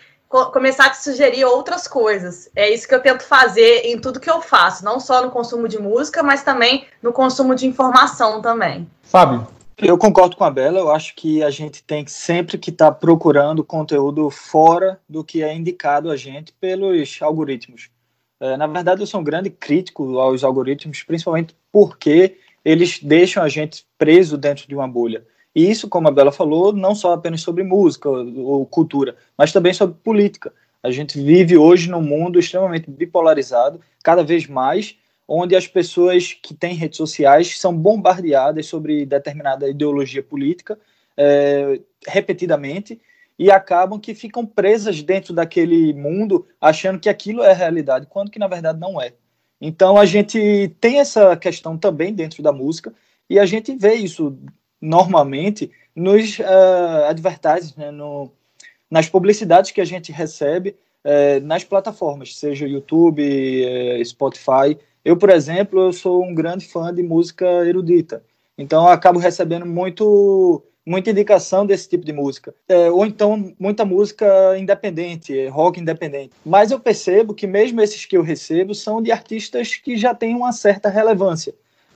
começar 0.52 0.88
a 0.88 0.90
te 0.90 1.04
sugerir 1.04 1.46
outras 1.46 1.88
coisas. 1.88 2.50
É 2.56 2.74
isso 2.74 2.88
que 2.88 2.94
eu 2.94 3.02
tento 3.02 3.24
fazer 3.24 3.82
em 3.86 4.00
tudo 4.00 4.20
que 4.20 4.30
eu 4.30 4.42
faço, 4.42 4.84
não 4.84 5.00
só 5.00 5.24
no 5.24 5.32
consumo 5.32 5.68
de 5.68 5.80
música, 5.80 6.22
mas 6.22 6.44
também 6.44 6.86
no 7.02 7.14
consumo 7.14 7.56
de 7.56 7.68
informação 7.68 8.42
também. 8.42 8.88
Fábio. 9.04 9.48
Eu 9.78 9.98
concordo 9.98 10.38
com 10.38 10.44
a 10.46 10.50
Bela, 10.50 10.80
eu 10.80 10.90
acho 10.90 11.14
que 11.16 11.44
a 11.44 11.50
gente 11.50 11.84
tem 11.84 12.08
sempre 12.08 12.58
que 12.58 12.70
estar 12.70 12.92
tá 12.92 12.98
procurando 12.98 13.64
conteúdo 13.64 14.30
fora 14.30 15.00
do 15.08 15.22
que 15.22 15.44
é 15.44 15.54
indicado 15.54 16.10
a 16.10 16.16
gente 16.16 16.54
pelos 16.54 17.18
algoritmos. 17.22 17.90
É, 18.40 18.56
na 18.56 18.68
verdade, 18.68 19.02
eu 19.02 19.08
sou 19.08 19.20
um 19.20 19.24
grande 19.24 19.50
crítico 19.50 20.18
aos 20.18 20.46
algoritmos, 20.46 21.04
principalmente 21.04 21.56
porque 21.72 22.38
eles 22.64 23.00
deixam 23.02 23.44
a 23.44 23.50
gente 23.50 23.86
preso 23.98 24.38
dentro 24.38 24.68
de 24.68 24.76
uma 24.76 24.88
bolha. 24.88 25.26
E 25.56 25.72
isso, 25.72 25.88
como 25.88 26.10
a 26.10 26.12
Bela 26.12 26.34
falou, 26.34 26.74
não 26.74 26.94
só 26.94 27.14
apenas 27.14 27.42
sobre 27.42 27.64
música 27.64 28.10
ou 28.10 28.66
cultura, 28.66 29.16
mas 29.38 29.54
também 29.54 29.74
sobre 29.74 29.96
política. 30.04 30.54
A 30.84 30.92
gente 30.92 31.20
vive 31.20 31.58
hoje 31.58 31.90
num 31.90 32.02
mundo 32.02 32.38
extremamente 32.38 32.92
bipolarizado, 32.92 33.80
cada 34.04 34.24
vez 34.24 34.46
mais, 34.48 34.98
onde 35.28 35.56
as 35.56 35.68
pessoas 35.68 36.34
que 36.34 36.54
têm 36.54 36.76
redes 36.76 36.98
sociais 36.98 37.58
são 37.58 37.76
bombardeadas 37.76 38.68
sobre 38.68 39.06
determinada 39.06 39.68
ideologia 39.68 40.22
política 40.22 40.78
é, 41.18 41.80
repetidamente 42.08 43.02
e 43.38 43.50
acabam 43.50 44.00
que 44.00 44.14
ficam 44.14 44.46
presas 44.46 45.02
dentro 45.02 45.34
daquele 45.34 45.94
mundo 45.94 46.46
achando 46.60 47.00
que 47.00 47.10
aquilo 47.10 47.44
é 47.44 47.54
realidade, 47.54 48.08
quando 48.08 48.30
que 48.30 48.40
na 48.40 48.48
verdade 48.48 48.80
não 48.80 49.02
é. 49.02 49.14
Então 49.60 49.98
a 49.98 50.06
gente 50.06 50.76
tem 50.80 51.00
essa 51.00 51.36
questão 51.36 51.78
também 51.78 52.14
dentro 52.14 52.44
da 52.44 52.52
música 52.52 52.94
e 53.30 53.40
a 53.40 53.46
gente 53.46 53.76
vê 53.76 53.96
isso 53.96 54.38
normalmente 54.86 55.72
nos 55.96 56.38
uh, 56.40 57.76
né, 57.78 57.92
no, 57.92 58.32
nas 58.90 59.10
publicidades 59.10 59.72
que 59.72 59.82
a 59.82 59.86
gente 59.86 60.12
recebe 60.12 60.76
uh, 61.04 61.44
nas 61.44 61.64
plataformas, 61.64 62.38
seja 62.38 62.68
YouTube, 62.68 63.22
uh, 63.22 64.06
Spotify. 64.06 64.78
Eu, 65.04 65.18
por 65.18 65.30
exemplo, 65.30 65.80
eu 65.80 65.94
sou 65.94 66.24
um 66.24 66.34
grande 66.34 66.66
fã 66.66 66.94
de 66.94 67.02
música 67.02 67.46
erudita, 67.66 68.24
então 68.58 68.88
acabo 68.88 69.20
recebendo 69.20 69.66
muito 69.66 70.64
muita 70.88 71.10
indicação 71.10 71.66
desse 71.66 71.90
tipo 71.90 72.06
de 72.06 72.14
música. 72.14 72.54
É, 72.70 72.92
ou 72.92 73.08
então 73.08 73.56
muita 73.60 73.84
música 73.84 74.56
independente, 74.56 75.48
rock 75.48 75.80
independente. 75.80 76.32
Mas 76.46 76.70
eu 76.70 76.80
percebo 76.80 77.34
que 77.34 77.48
mesmo 77.48 77.82
esses 77.82 78.06
que 78.06 78.16
eu 78.16 78.22
recebo 78.22 78.76
são 78.76 79.02
de 79.02 79.12
artistas 79.12 79.76
que 79.76 79.98
já 79.98 80.14
têm 80.14 80.36
uma 80.36 80.52
certa 80.52 80.88
relevância. 80.88 81.56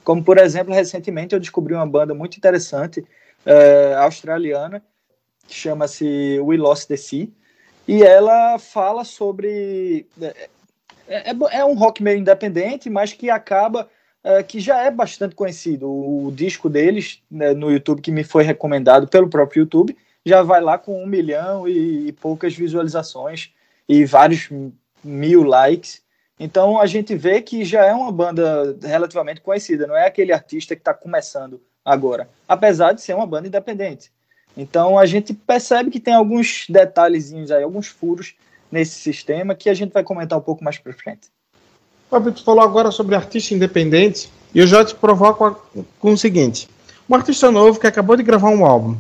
Como, 0.10 0.24
por 0.24 0.40
exemplo, 0.40 0.74
recentemente 0.74 1.36
eu 1.36 1.40
descobri 1.40 1.76
uma 1.76 1.86
banda 1.86 2.16
muito 2.16 2.36
interessante, 2.36 3.06
é, 3.46 3.94
australiana, 3.94 4.82
que 5.48 5.54
chama-se 5.54 6.40
We 6.40 6.58
Lost 6.58 6.88
the 6.88 6.98
Sea, 6.98 7.28
e 7.88 8.02
ela 8.02 8.58
fala 8.58 9.04
sobre. 9.04 10.08
É, 10.20 11.30
é, 11.30 11.36
é, 11.52 11.64
um 11.64 11.76
rock 11.76 12.02
meio 12.02 12.18
independente, 12.18 12.90
mas 12.90 13.14
que 13.14 13.30
acaba 13.30 13.88
é, 14.24 14.42
que 14.42 14.60
já 14.60 14.82
é 14.82 14.90
bastante 14.90 15.36
conhecido. 15.36 15.88
O, 15.88 16.26
o 16.26 16.32
disco 16.32 16.72
deles 16.72 17.22
né, 17.30 17.54
no 17.54 17.70
YouTube, 17.70 18.02
que 18.02 18.12
me 18.12 18.24
foi 18.24 18.44
recomendado 18.44 19.08
pelo 19.08 19.30
próprio 19.30 19.60
YouTube, 19.60 19.96
já 20.26 20.42
vai 20.42 20.60
lá 20.60 20.80
com 20.80 21.04
um 21.04 21.06
milhão 21.06 21.68
e, 21.68 22.08
e 22.08 22.12
poucas 22.14 22.56
visualizações 22.56 23.54
e 23.88 24.06
vários 24.06 24.50
mil 25.04 25.44
likes. 25.44 26.02
Então 26.40 26.80
a 26.80 26.86
gente 26.86 27.16
vê 27.16 27.42
que 27.42 27.66
já 27.66 27.86
é 27.86 27.94
uma 27.94 28.12
banda 28.12 28.78
relativamente 28.82 29.42
conhecida, 29.42 29.86
não 29.86 29.98
é 29.98 30.08
aquele 30.08 30.32
artista 30.32 30.76
que 30.76 30.82
está 30.82 30.94
começando 30.94 31.62
agora, 31.84 32.30
apesar 32.48 32.94
de 32.94 33.02
ser 33.02 33.14
uma 33.14 33.28
banda 33.28 33.48
independente. 33.48 34.12
Então 34.56 34.98
a 34.98 35.06
gente 35.06 35.34
percebe 35.34 35.92
que 35.92 36.00
tem 36.00 36.14
alguns 36.14 36.66
detalhezinhos 36.70 37.52
aí, 37.52 37.64
alguns 37.64 37.88
furos 37.88 38.36
nesse 38.72 38.96
sistema 39.00 39.54
que 39.54 39.70
a 39.70 39.74
gente 39.74 39.92
vai 39.92 40.04
comentar 40.04 40.40
um 40.40 40.42
pouco 40.42 40.64
mais 40.64 40.78
para 40.78 40.94
frente. 40.94 41.28
Fábio, 42.10 42.32
tu 42.32 42.44
falou 42.44 42.64
agora 42.64 42.90
sobre 42.90 43.16
artista 43.16 43.54
independente 43.54 44.32
e 44.54 44.60
eu 44.60 44.68
já 44.68 44.84
te 44.84 44.96
provoco 44.96 45.62
com 46.00 46.14
o 46.14 46.18
seguinte: 46.18 46.70
um 47.10 47.16
artista 47.16 47.52
novo 47.52 47.80
que 47.80 47.88
acabou 47.88 48.16
de 48.16 48.24
gravar 48.24 48.50
um 48.50 48.66
álbum, 48.66 48.98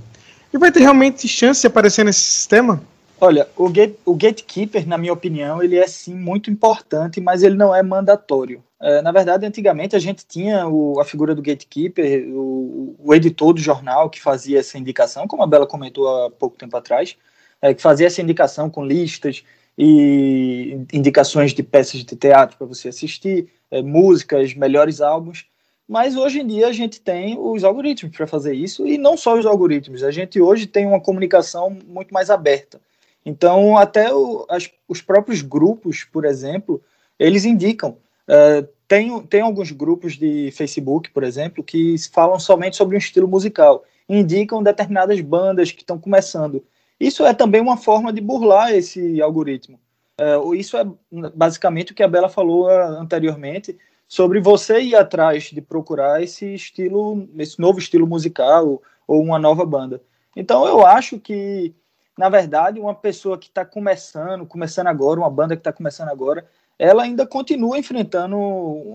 e 0.54 0.58
vai 0.58 0.72
ter 0.72 0.82
realmente 0.82 1.28
chance 1.28 1.62
de 1.62 1.68
aparecer 1.68 2.04
nesse 2.04 2.20
sistema? 2.20 2.82
Olha, 3.22 3.50
o, 3.58 3.70
gate, 3.70 3.98
o 4.06 4.16
gatekeeper, 4.16 4.88
na 4.88 4.98
minha 4.98 5.12
opinião, 5.12 5.62
ele 5.62 5.78
é 5.78 5.86
sim 5.88 6.16
muito 6.16 6.50
importante, 6.50 7.20
mas 7.20 7.44
ele 7.44 7.56
não 7.56 7.76
é 7.76 7.84
mandatório. 7.84 8.64
É, 8.82 9.02
na 9.02 9.12
verdade, 9.12 9.46
antigamente 9.46 9.94
a 9.94 10.00
gente 10.00 10.26
tinha 10.26 10.66
o, 10.68 11.02
a 11.02 11.06
figura 11.06 11.36
do 11.36 11.42
gatekeeper, 11.42 12.30
o, 12.30 12.96
o, 12.98 13.14
editor 13.14 13.54
do 13.54 13.60
jornal 13.60 14.10
que 14.10 14.22
fazia 14.22 14.60
essa 14.60 14.78
indicação, 14.78 15.28
como 15.28 15.44
a 15.44 15.48
Bela 15.48 15.68
comentou 15.68 16.08
há 16.08 16.32
pouco 16.32 16.56
tempo 16.58 16.78
atrás, 16.78 17.18
é, 17.62 17.74
que 17.74 17.82
fazia 17.82 18.08
essa 18.08 18.22
indicação 18.22 18.70
com 18.70 18.86
listas 18.86 19.44
e 19.78 20.78
indicações 20.94 21.54
de 21.54 21.62
peças 21.62 22.06
de 22.06 22.16
teatro 22.16 22.58
para 22.58 22.68
você 22.68 22.88
assistir, 22.88 23.50
é, 23.70 23.82
músicas, 23.82 24.54
melhores 24.54 25.02
álbuns. 25.02 25.46
Mas 25.86 26.16
hoje 26.16 26.40
em 26.40 26.48
dia 26.48 26.68
a 26.68 26.74
gente 26.74 27.02
tem 27.02 27.38
os 27.38 27.66
algoritmos 27.66 28.16
para 28.16 28.28
fazer 28.28 28.54
isso, 28.54 28.88
e 28.88 28.98
não 28.98 29.18
só 29.18 29.38
os 29.38 29.46
algoritmos, 29.46 30.04
a 30.04 30.12
gente 30.12 30.40
hoje 30.40 30.68
tem 30.68 30.86
uma 30.86 31.02
comunicação 31.02 31.70
muito 31.86 32.14
mais 32.14 32.30
aberta. 32.30 32.80
Então, 33.26 33.78
até 33.78 34.14
o, 34.14 34.46
as, 34.50 34.70
os 34.88 35.02
próprios 35.02 35.42
grupos, 35.42 36.04
por 36.04 36.26
exemplo, 36.26 36.82
eles 37.18 37.46
indicam. 37.46 37.98
Uh, 38.28 38.68
tem, 38.88 39.22
tem 39.24 39.42
alguns 39.42 39.72
grupos 39.72 40.18
de 40.18 40.52
Facebook, 40.52 41.12
por 41.12 41.24
exemplo, 41.24 41.64
que 41.64 41.96
falam 42.12 42.40
somente 42.40 42.76
sobre 42.76 42.96
um 42.96 43.00
estilo 43.00 43.28
musical, 43.28 43.84
indicam 44.08 44.64
determinadas 44.64 45.20
bandas 45.22 45.72
que 45.72 45.82
estão 45.82 46.00
começando. 46.00 46.64
Isso 47.00 47.26
é 47.26 47.34
também 47.34 47.62
uma 47.62 47.78
forma 47.78 48.12
de 48.12 48.20
burlar 48.20 48.74
esse 48.74 49.22
algoritmo. 49.22 49.80
É, 50.20 50.36
isso 50.58 50.76
é 50.76 50.86
basicamente 51.34 51.92
o 51.92 51.96
que 51.96 52.04
a 52.04 52.08
Bela 52.08 52.28
falou 52.28 52.70
é, 52.70 52.82
anteriormente 53.00 53.78
sobre 54.08 54.42
você 54.42 54.82
ir 54.82 54.96
atrás 54.96 55.44
de 55.44 55.62
procurar 55.62 56.22
esse 56.22 56.54
estilo, 56.54 57.30
esse 57.38 57.60
novo 57.60 57.80
estilo 57.80 58.06
musical 58.06 58.82
ou 59.08 59.22
uma 59.22 59.40
nova 59.40 59.66
banda. 59.66 60.02
Então 60.36 60.68
eu 60.68 60.86
acho 60.86 61.20
que, 61.20 61.74
na 62.20 62.28
verdade, 62.28 62.82
uma 62.82 62.94
pessoa 62.94 63.38
que 63.38 63.48
está 63.48 63.64
começando, 63.64 64.46
começando 64.46 64.88
agora, 64.88 65.22
uma 65.22 65.30
banda 65.30 65.56
que 65.56 65.62
está 65.62 65.72
começando 65.72 66.10
agora, 66.10 66.46
ela 66.78 67.04
ainda 67.04 67.26
continua 67.26 67.80
enfrentando 67.80 68.36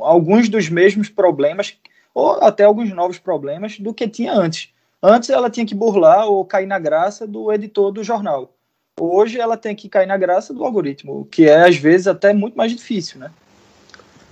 alguns 0.02 0.50
dos 0.50 0.68
mesmos 0.68 1.08
problemas 1.08 1.74
ou 2.12 2.32
até 2.44 2.64
alguns 2.64 2.92
novos 2.92 3.18
problemas 3.18 3.78
do 3.78 3.94
que 3.94 4.06
tinha 4.06 4.34
antes. 4.34 4.68
Antes 5.02 5.30
ela 5.30 5.48
tinha 5.48 5.64
que 5.64 5.74
burlar 5.74 6.26
ou 6.26 6.44
cair 6.44 6.66
na 6.66 6.78
graça 6.78 7.26
do 7.26 7.50
editor 7.50 7.90
do 7.92 8.04
jornal. 8.04 8.52
Hoje 9.00 9.40
ela 9.40 9.56
tem 9.56 9.74
que 9.74 9.88
cair 9.88 10.06
na 10.06 10.18
graça 10.18 10.52
do 10.52 10.62
algoritmo, 10.62 11.26
que 11.30 11.48
é 11.48 11.66
às 11.66 11.76
vezes 11.76 12.06
até 12.06 12.34
muito 12.34 12.58
mais 12.58 12.72
difícil, 12.72 13.18
né? 13.18 13.30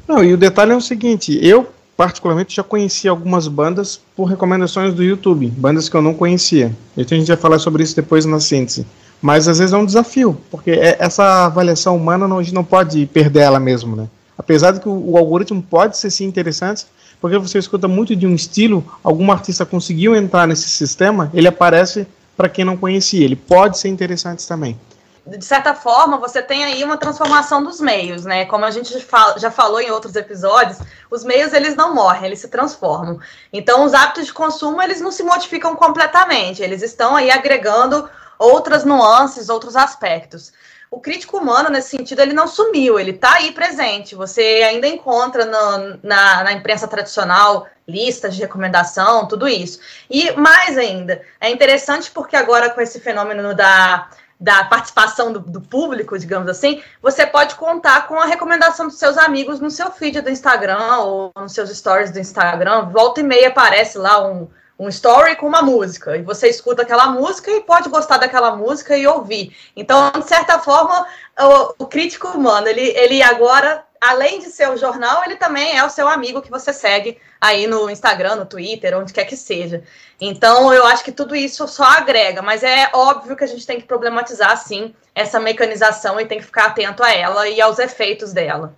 Não, 0.07 0.23
e 0.23 0.35
o 0.35 0.37
detalhe 0.37 0.73
é 0.73 0.77
o 0.77 0.83
seguinte, 0.83 1.39
eu 1.43 1.67
particularmente 1.97 2.57
já 2.57 2.63
conheci 2.63 3.09
algumas 3.09 3.47
bandas 3.49 4.01
por 4.17 4.25
recomendações 4.25 4.95
do 4.95 5.03
YouTube, 5.03 5.49
bandas 5.49 5.89
que 5.89 5.97
eu 5.97 6.03
não 6.03 6.15
conhecia. 6.15 6.75
E 6.97 7.03
a 7.03 7.05
gente 7.05 7.29
vai 7.29 7.37
falar 7.37 7.59
sobre 7.59 7.83
isso 7.83 7.95
depois 7.97 8.25
na 8.25 8.41
síntese. 8.41 8.87
Mas 9.21 9.47
às 9.47 9.59
vezes 9.59 9.73
é 9.73 9.77
um 9.77 9.85
desafio, 9.85 10.37
porque 10.51 10.73
é, 10.73 10.97
essa 10.99 11.47
avaliação 11.47 11.97
humana 11.97 12.27
não, 12.27 12.39
a 12.39 12.43
gente 12.43 12.55
não 12.55 12.65
pode 12.65 13.07
perder 13.07 13.41
ela 13.41 13.61
mesmo, 13.61 13.95
né? 13.95 14.09
Apesar 14.37 14.73
de 14.73 14.81
que 14.81 14.89
o, 14.89 15.11
o 15.11 15.17
algoritmo 15.17 15.63
pode 15.63 15.97
ser 15.97 16.11
sim 16.11 16.25
interessante, 16.25 16.87
porque 17.21 17.39
você 17.39 17.59
escuta 17.59 17.87
muito 17.87 18.17
de 18.17 18.27
um 18.27 18.35
estilo, 18.35 18.85
algum 19.05 19.31
artista 19.31 19.65
conseguiu 19.65 20.17
entrar 20.17 20.49
nesse 20.49 20.69
sistema, 20.69 21.31
ele 21.33 21.47
aparece 21.47 22.05
para 22.37 22.49
quem 22.49 22.65
não 22.65 22.77
conhecia. 22.77 23.25
Ele 23.25 23.37
pode 23.37 23.79
ser 23.79 23.89
interessante 23.89 24.47
também. 24.47 24.77
De 25.25 25.45
certa 25.45 25.73
forma, 25.75 26.17
você 26.19 26.43
tem 26.43 26.65
aí 26.65 26.83
uma 26.83 26.97
transformação 26.97 27.63
dos 27.63 27.81
meios, 27.81 28.25
né? 28.25 28.45
Como 28.45 28.65
a 28.65 28.71
gente 28.71 28.93
já 29.37 29.51
falou 29.51 29.81
em 29.81 29.91
outros 29.91 30.17
episódios, 30.17 30.79
os 31.11 31.23
meios 31.23 31.53
eles 31.53 31.77
não 31.77 31.95
morrem, 31.95 32.27
eles 32.27 32.41
se 32.41 32.49
transformam. 32.49 33.21
Então, 33.53 33.85
os 33.85 33.95
hábitos 33.95 34.27
de 34.27 34.33
consumo 34.33 34.83
eles 34.83 35.01
não 35.01 35.13
se 35.13 35.23
modificam 35.23 35.77
completamente, 35.77 36.63
eles 36.63 36.83
estão 36.83 37.15
aí 37.15 37.31
agregando 37.31 38.11
outras 38.39 38.85
nuances, 38.85 39.49
outros 39.49 39.77
aspectos 39.77 40.53
o 40.93 41.01
crítico 41.01 41.39
humano, 41.39 41.71
nesse 41.71 41.89
sentido, 41.89 42.21
ele 42.21 42.35
não 42.35 42.47
sumiu, 42.47 43.01
ele 43.01 43.13
está 43.13 43.37
aí 43.37 43.53
presente. 43.53 44.15
Você 44.15 44.43
ainda 44.43 44.87
encontra 44.87 45.47
no, 45.47 45.99
na, 46.03 46.45
na, 46.45 46.53
imprensa 46.53 46.87
tradicional 46.87 47.67
listas 47.89 48.37
de 48.37 48.43
recomendação, 48.43 49.27
tudo 49.27 49.49
isso. 49.49 49.81
E 50.11 50.33
mais 50.33 50.77
ainda, 50.77 51.23
é 51.41 51.49
interessante 51.49 52.11
porque 52.11 52.37
agora 52.37 52.69
com 52.69 52.81
esse 52.83 53.01
fenômeno 53.01 53.55
da, 53.55 54.07
da 54.43 54.65
participação 54.65 55.33
do, 55.33 55.39
do, 55.39 55.61
público, 55.61 56.19
digamos 56.19 56.49
assim, 56.49 56.83
você 57.01 57.25
pode 57.25 57.55
contar 57.55 58.09
com 58.09 58.21
a 58.21 58.27
recomendação 58.27 58.89
dos 58.89 58.99
seus 58.99 59.17
amigos 59.17 59.61
no 59.61 59.71
seu 59.71 59.89
feed 59.93 60.21
do 60.21 60.29
Instagram 60.29 60.97
ou 60.99 61.33
nos 61.37 61.53
seus 61.53 61.71
stories 61.71 62.11
do 62.11 62.19
Instagram. 62.19 62.87
Volta 62.87 63.21
e 63.21 63.23
meia 63.23 63.49
aparece 63.49 63.99
lá 63.99 64.27
um 64.27 64.49
um 64.79 64.89
story 64.89 65.37
com 65.37 65.47
uma 65.47 65.63
música, 65.63 66.17
e 66.17 66.23
você 66.23 66.49
escuta 66.49 66.83
aquela 66.83 67.07
música 67.07 67.53
e 67.53 67.61
pode 67.61 67.89
gostar 67.89 68.19
daquela 68.19 68.57
música 68.57 68.97
e 68.97 69.07
ouvir. 69.07 69.57
Então, 69.77 70.11
de 70.11 70.27
certa 70.27 70.59
forma, 70.59 71.07
o, 71.39 71.85
o 71.85 71.87
crítico 71.87 72.27
humano, 72.29 72.67
ele, 72.67 72.89
ele 72.97 73.23
agora, 73.23 73.85
além 74.03 74.41
de 74.41 74.47
ser 74.47 74.69
o 74.69 74.77
jornal, 74.77 75.23
ele 75.25 75.37
também 75.37 75.79
é 75.79 75.85
o 75.85 75.91
seu 75.91 76.09
amigo 76.09 76.43
que 76.43 76.51
você 76.51 76.73
segue 76.73 77.19
aí 77.41 77.69
no 77.69 77.89
Instagram, 77.89 78.35
no 78.35 78.45
Twitter, 78.45 78.99
onde 78.99 79.13
quer 79.13 79.25
que 79.25 79.37
seja. 79.37 79.83
Então, 80.21 80.73
eu 80.73 80.85
acho 80.87 81.05
que 81.05 81.13
tudo 81.13 81.37
isso 81.37 81.67
só 81.69 81.85
agrega, 81.85 82.43
mas 82.43 82.65
é 82.65 82.91
óbvio 82.93 83.37
que 83.37 83.45
a 83.45 83.47
gente 83.47 83.65
tem 83.67 83.81
que 83.81 83.87
problematizar, 83.87 84.57
sim, 84.57 84.93
essa 85.15 85.39
mecanização 85.39 86.21
e 86.21 86.27
tem 86.27 86.39
que 86.39 86.45
ficar 86.45 86.67
atento 86.67 87.03
a 87.03 87.13
ela 87.13 87.49
e 87.49 87.61
aos 87.61 87.79
efeitos 87.79 88.33
dela. 88.33 88.75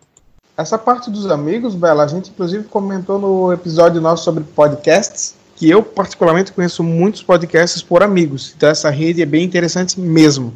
Essa 0.56 0.78
parte 0.78 1.10
dos 1.10 1.30
amigos, 1.30 1.74
Bela, 1.74 2.04
a 2.04 2.06
gente 2.06 2.30
inclusive 2.30 2.64
comentou 2.64 3.18
no 3.18 3.52
episódio 3.52 4.00
nosso 4.00 4.24
sobre 4.24 4.44
podcasts, 4.44 5.34
que 5.56 5.68
eu 5.68 5.82
particularmente 5.82 6.52
conheço 6.52 6.82
muitos 6.84 7.22
podcasts 7.22 7.82
por 7.82 8.02
amigos, 8.02 8.52
então 8.56 8.68
essa 8.68 8.90
rede 8.90 9.22
é 9.22 9.26
bem 9.26 9.44
interessante 9.44 9.98
mesmo. 9.98 10.54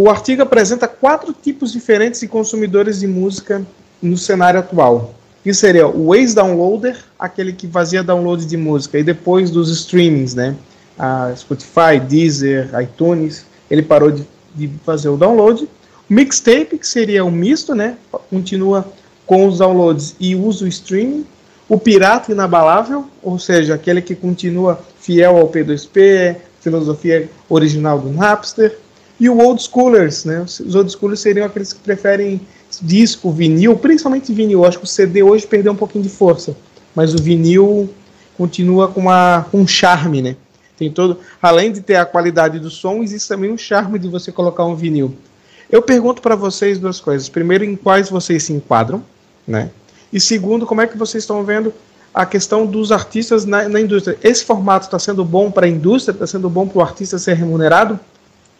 O 0.00 0.08
artigo 0.08 0.42
apresenta 0.42 0.86
quatro 0.86 1.32
tipos 1.32 1.72
diferentes 1.72 2.20
de 2.20 2.28
consumidores 2.28 3.00
de 3.00 3.06
música 3.08 3.66
no 4.00 4.16
cenário 4.16 4.60
atual. 4.60 5.12
Que 5.42 5.52
seria 5.52 5.88
o 5.88 6.14
ex-downloader, 6.14 6.96
aquele 7.18 7.52
que 7.52 7.66
fazia 7.66 8.00
download 8.00 8.46
de 8.46 8.56
música 8.56 8.96
e 8.96 9.02
depois 9.02 9.50
dos 9.50 9.68
streamings, 9.72 10.36
né? 10.36 10.54
a 10.96 11.34
Spotify, 11.34 11.98
Deezer, 12.00 12.70
iTunes, 12.80 13.44
ele 13.68 13.82
parou 13.82 14.12
de, 14.12 14.24
de 14.54 14.70
fazer 14.86 15.08
o 15.08 15.16
download. 15.16 15.68
Mixtape, 16.08 16.78
que 16.78 16.86
seria 16.86 17.24
o 17.24 17.30
misto, 17.32 17.74
né? 17.74 17.96
Continua 18.30 18.86
com 19.26 19.48
os 19.48 19.58
downloads 19.58 20.14
e 20.20 20.36
usa 20.36 20.64
o 20.64 20.68
streaming. 20.68 21.26
O 21.68 21.76
pirata 21.76 22.30
inabalável, 22.30 23.04
ou 23.20 23.36
seja, 23.36 23.74
aquele 23.74 24.00
que 24.00 24.14
continua 24.14 24.78
fiel 25.00 25.36
ao 25.36 25.50
P2P, 25.50 26.36
filosofia 26.60 27.28
original 27.48 27.98
do 27.98 28.10
Napster. 28.10 28.78
E 29.20 29.28
o 29.28 29.38
old 29.38 29.62
schoolers, 29.62 30.24
né? 30.24 30.42
Os 30.42 30.74
old 30.74 30.90
schoolers 30.90 31.20
seriam 31.20 31.46
aqueles 31.46 31.72
que 31.72 31.80
preferem 31.80 32.40
disco, 32.80 33.32
vinil, 33.32 33.76
principalmente 33.76 34.32
vinil. 34.32 34.64
Acho 34.64 34.78
que 34.78 34.84
o 34.84 34.88
CD 34.88 35.22
hoje 35.22 35.46
perdeu 35.46 35.72
um 35.72 35.76
pouquinho 35.76 36.04
de 36.04 36.10
força, 36.10 36.56
mas 36.94 37.14
o 37.14 37.18
vinil 37.22 37.90
continua 38.36 38.88
com, 38.88 39.00
uma, 39.00 39.46
com 39.50 39.60
um 39.60 39.66
charme, 39.66 40.22
né? 40.22 40.36
Tem 40.76 40.90
todo, 40.90 41.18
além 41.42 41.72
de 41.72 41.80
ter 41.80 41.96
a 41.96 42.06
qualidade 42.06 42.60
do 42.60 42.70
som, 42.70 43.02
existe 43.02 43.28
também 43.28 43.50
um 43.50 43.58
charme 43.58 43.98
de 43.98 44.06
você 44.06 44.30
colocar 44.30 44.64
um 44.64 44.76
vinil. 44.76 45.12
Eu 45.68 45.82
pergunto 45.82 46.22
para 46.22 46.36
vocês 46.36 46.78
duas 46.78 47.00
coisas. 47.00 47.28
Primeiro, 47.28 47.64
em 47.64 47.74
quais 47.74 48.08
vocês 48.08 48.44
se 48.44 48.52
enquadram, 48.52 49.02
né? 49.46 49.70
E 50.12 50.20
segundo, 50.20 50.64
como 50.64 50.80
é 50.80 50.86
que 50.86 50.96
vocês 50.96 51.24
estão 51.24 51.44
vendo 51.44 51.74
a 52.14 52.24
questão 52.24 52.64
dos 52.64 52.92
artistas 52.92 53.44
na, 53.44 53.68
na 53.68 53.80
indústria? 53.80 54.16
Esse 54.22 54.44
formato 54.44 54.86
está 54.86 54.98
sendo 54.98 55.24
bom 55.24 55.50
para 55.50 55.66
a 55.66 55.68
indústria? 55.68 56.12
Está 56.12 56.26
sendo 56.26 56.48
bom 56.48 56.66
para 56.66 56.78
o 56.78 56.82
artista 56.82 57.18
ser 57.18 57.34
remunerado? 57.34 57.98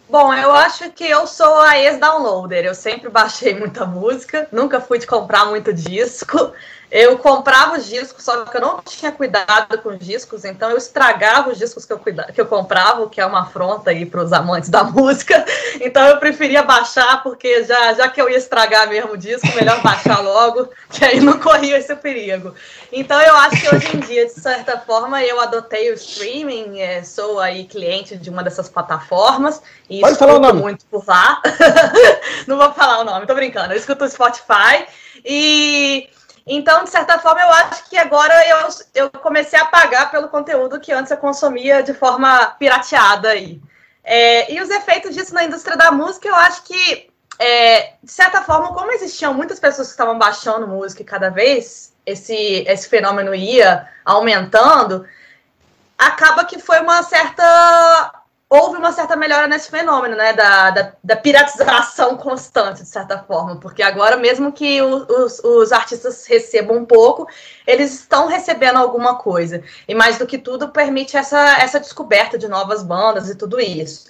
Bom, 0.09 0.33
eu 0.33 0.53
acho 0.53 0.91
que 0.93 1.05
eu 1.05 1.27
sou 1.27 1.59
a 1.59 1.79
ex-downloader. 1.79 2.65
Eu 2.65 2.75
sempre 2.75 3.11
baixei 3.11 3.55
muita 3.55 3.85
música, 3.85 4.49
nunca 4.51 4.81
fui 4.81 4.99
de 4.99 5.07
comprar 5.07 5.45
muito 5.45 5.71
disco. 5.71 6.55
Eu 6.91 7.19
comprava 7.19 7.77
os 7.77 7.87
discos, 7.87 8.25
só 8.25 8.47
que 8.47 8.57
eu 8.57 8.63
não 8.63 8.81
tinha 8.81 9.13
cuidado 9.13 9.77
com 9.83 9.91
os 9.91 9.99
discos, 9.99 10.47
então 10.47 10.71
eu 10.71 10.79
estragava 10.79 11.51
os 11.51 11.59
discos 11.59 11.85
que 11.85 11.93
eu, 11.93 11.99
cuida, 11.99 12.25
que 12.33 12.41
eu 12.41 12.47
comprava, 12.47 13.03
o 13.03 13.11
que 13.11 13.21
é 13.21 13.27
uma 13.27 13.43
afronta 13.43 13.91
aí 13.91 14.07
para 14.07 14.23
os 14.23 14.33
amantes 14.33 14.71
da 14.71 14.85
música. 14.89 15.45
Então 15.83 16.03
eu 16.07 16.17
preferia 16.17 16.63
baixar, 16.63 17.23
porque 17.23 17.63
já, 17.65 17.93
já 17.93 18.09
que 18.09 18.21
eu 18.21 18.31
ia 18.31 18.39
estragar 18.39 18.89
mesmo 18.89 19.13
o 19.13 19.19
disco, 19.19 19.47
melhor 19.55 19.83
baixar 19.83 20.23
logo, 20.23 20.71
que 20.89 21.05
aí 21.05 21.21
não 21.21 21.39
corria 21.39 21.77
esse 21.77 21.95
perigo. 21.95 22.55
Então 22.91 23.21
eu 23.21 23.37
acho 23.37 23.61
que 23.61 23.75
hoje 23.75 23.95
em 23.95 24.01
dia, 24.01 24.25
de 24.25 24.33
certa 24.33 24.79
forma, 24.79 25.23
eu 25.23 25.39
adotei 25.41 25.91
o 25.91 25.95
streaming, 25.95 26.81
é, 26.81 27.05
sou 27.05 27.39
aí 27.39 27.67
cliente 27.67 28.17
de 28.17 28.31
uma 28.31 28.43
dessas 28.43 28.67
plataformas 28.67 29.61
e 29.91 29.98
Pode 30.01 30.19
falar 30.19 30.35
o 30.35 30.41
nome. 30.41 30.61
muito 30.61 30.85
por 30.87 31.05
lá. 31.07 31.41
não 32.47 32.57
vou 32.57 32.73
falar 32.73 33.01
o 33.01 33.05
nome, 33.05 33.27
tô 33.27 33.35
brincando. 33.35 33.73
Eu 33.73 33.79
escuto 33.79 34.05
o 34.05 34.09
Spotify 34.09 34.87
e 35.25 36.09
então, 36.49 36.83
de 36.83 36.91
certa 36.91 37.19
forma, 37.19 37.43
eu 37.43 37.51
acho 37.51 37.85
que 37.91 37.99
agora 37.99 38.35
eu, 38.49 38.69
eu 38.95 39.11
comecei 39.11 39.59
a 39.59 39.67
pagar 39.67 40.11
pelo 40.11 40.29
conteúdo 40.29 40.81
que 40.81 40.91
antes 40.91 41.11
eu 41.11 41.19
consumia 41.19 41.83
de 41.83 41.93
forma 41.93 42.47
pirateada 42.59 43.29
aí. 43.29 43.61
É, 44.03 44.51
e 44.51 44.59
os 44.63 44.71
efeitos 44.71 45.15
disso 45.15 45.35
na 45.35 45.45
indústria 45.45 45.77
da 45.77 45.93
música, 45.93 46.27
eu 46.27 46.35
acho 46.35 46.63
que, 46.63 47.11
é, 47.39 47.93
de 48.03 48.11
certa 48.11 48.41
forma, 48.41 48.73
como 48.73 48.91
existiam 48.93 49.35
muitas 49.35 49.61
pessoas 49.61 49.89
que 49.89 49.93
estavam 49.93 50.19
baixando 50.19 50.67
música 50.67 51.03
e 51.03 51.05
cada 51.05 51.29
vez 51.29 51.93
esse, 52.07 52.65
esse 52.67 52.89
fenômeno 52.89 53.35
ia 53.35 53.87
aumentando, 54.03 55.07
acaba 55.99 56.47
que 56.47 56.59
foi 56.59 56.81
uma 56.81 57.03
certa 57.03 58.18
houve 58.51 58.79
uma 58.79 58.93
certa 58.93 59.15
melhora 59.15 59.47
nesse 59.47 59.71
fenômeno, 59.71 60.17
né, 60.17 60.33
da, 60.33 60.71
da, 60.71 60.93
da, 61.05 61.17
piratização 61.17 62.17
constante, 62.17 62.83
de 62.83 62.89
certa 62.89 63.19
forma, 63.19 63.57
porque 63.61 63.83
agora, 63.83 64.17
mesmo 64.17 64.53
que 64.53 64.81
o, 64.81 65.07
os, 65.07 65.39
os 65.45 65.71
artistas 65.71 66.27
recebam 66.27 66.79
um 66.79 66.85
pouco, 66.87 67.29
eles 67.67 67.93
estão 67.93 68.27
recebendo 68.27 68.79
alguma 68.79 69.17
coisa, 69.17 69.63
e 69.87 69.95
mais 69.95 70.19
do 70.19 70.27
que 70.27 70.39
tudo, 70.39 70.71
permite 70.71 71.17
essa, 71.17 71.59
essa 71.59 71.79
descoberta 71.79 72.39
de 72.39 72.49
novas 72.49 72.83
bandas 72.83 73.29
e 73.29 73.35
tudo 73.35 73.61
isso. 73.61 74.09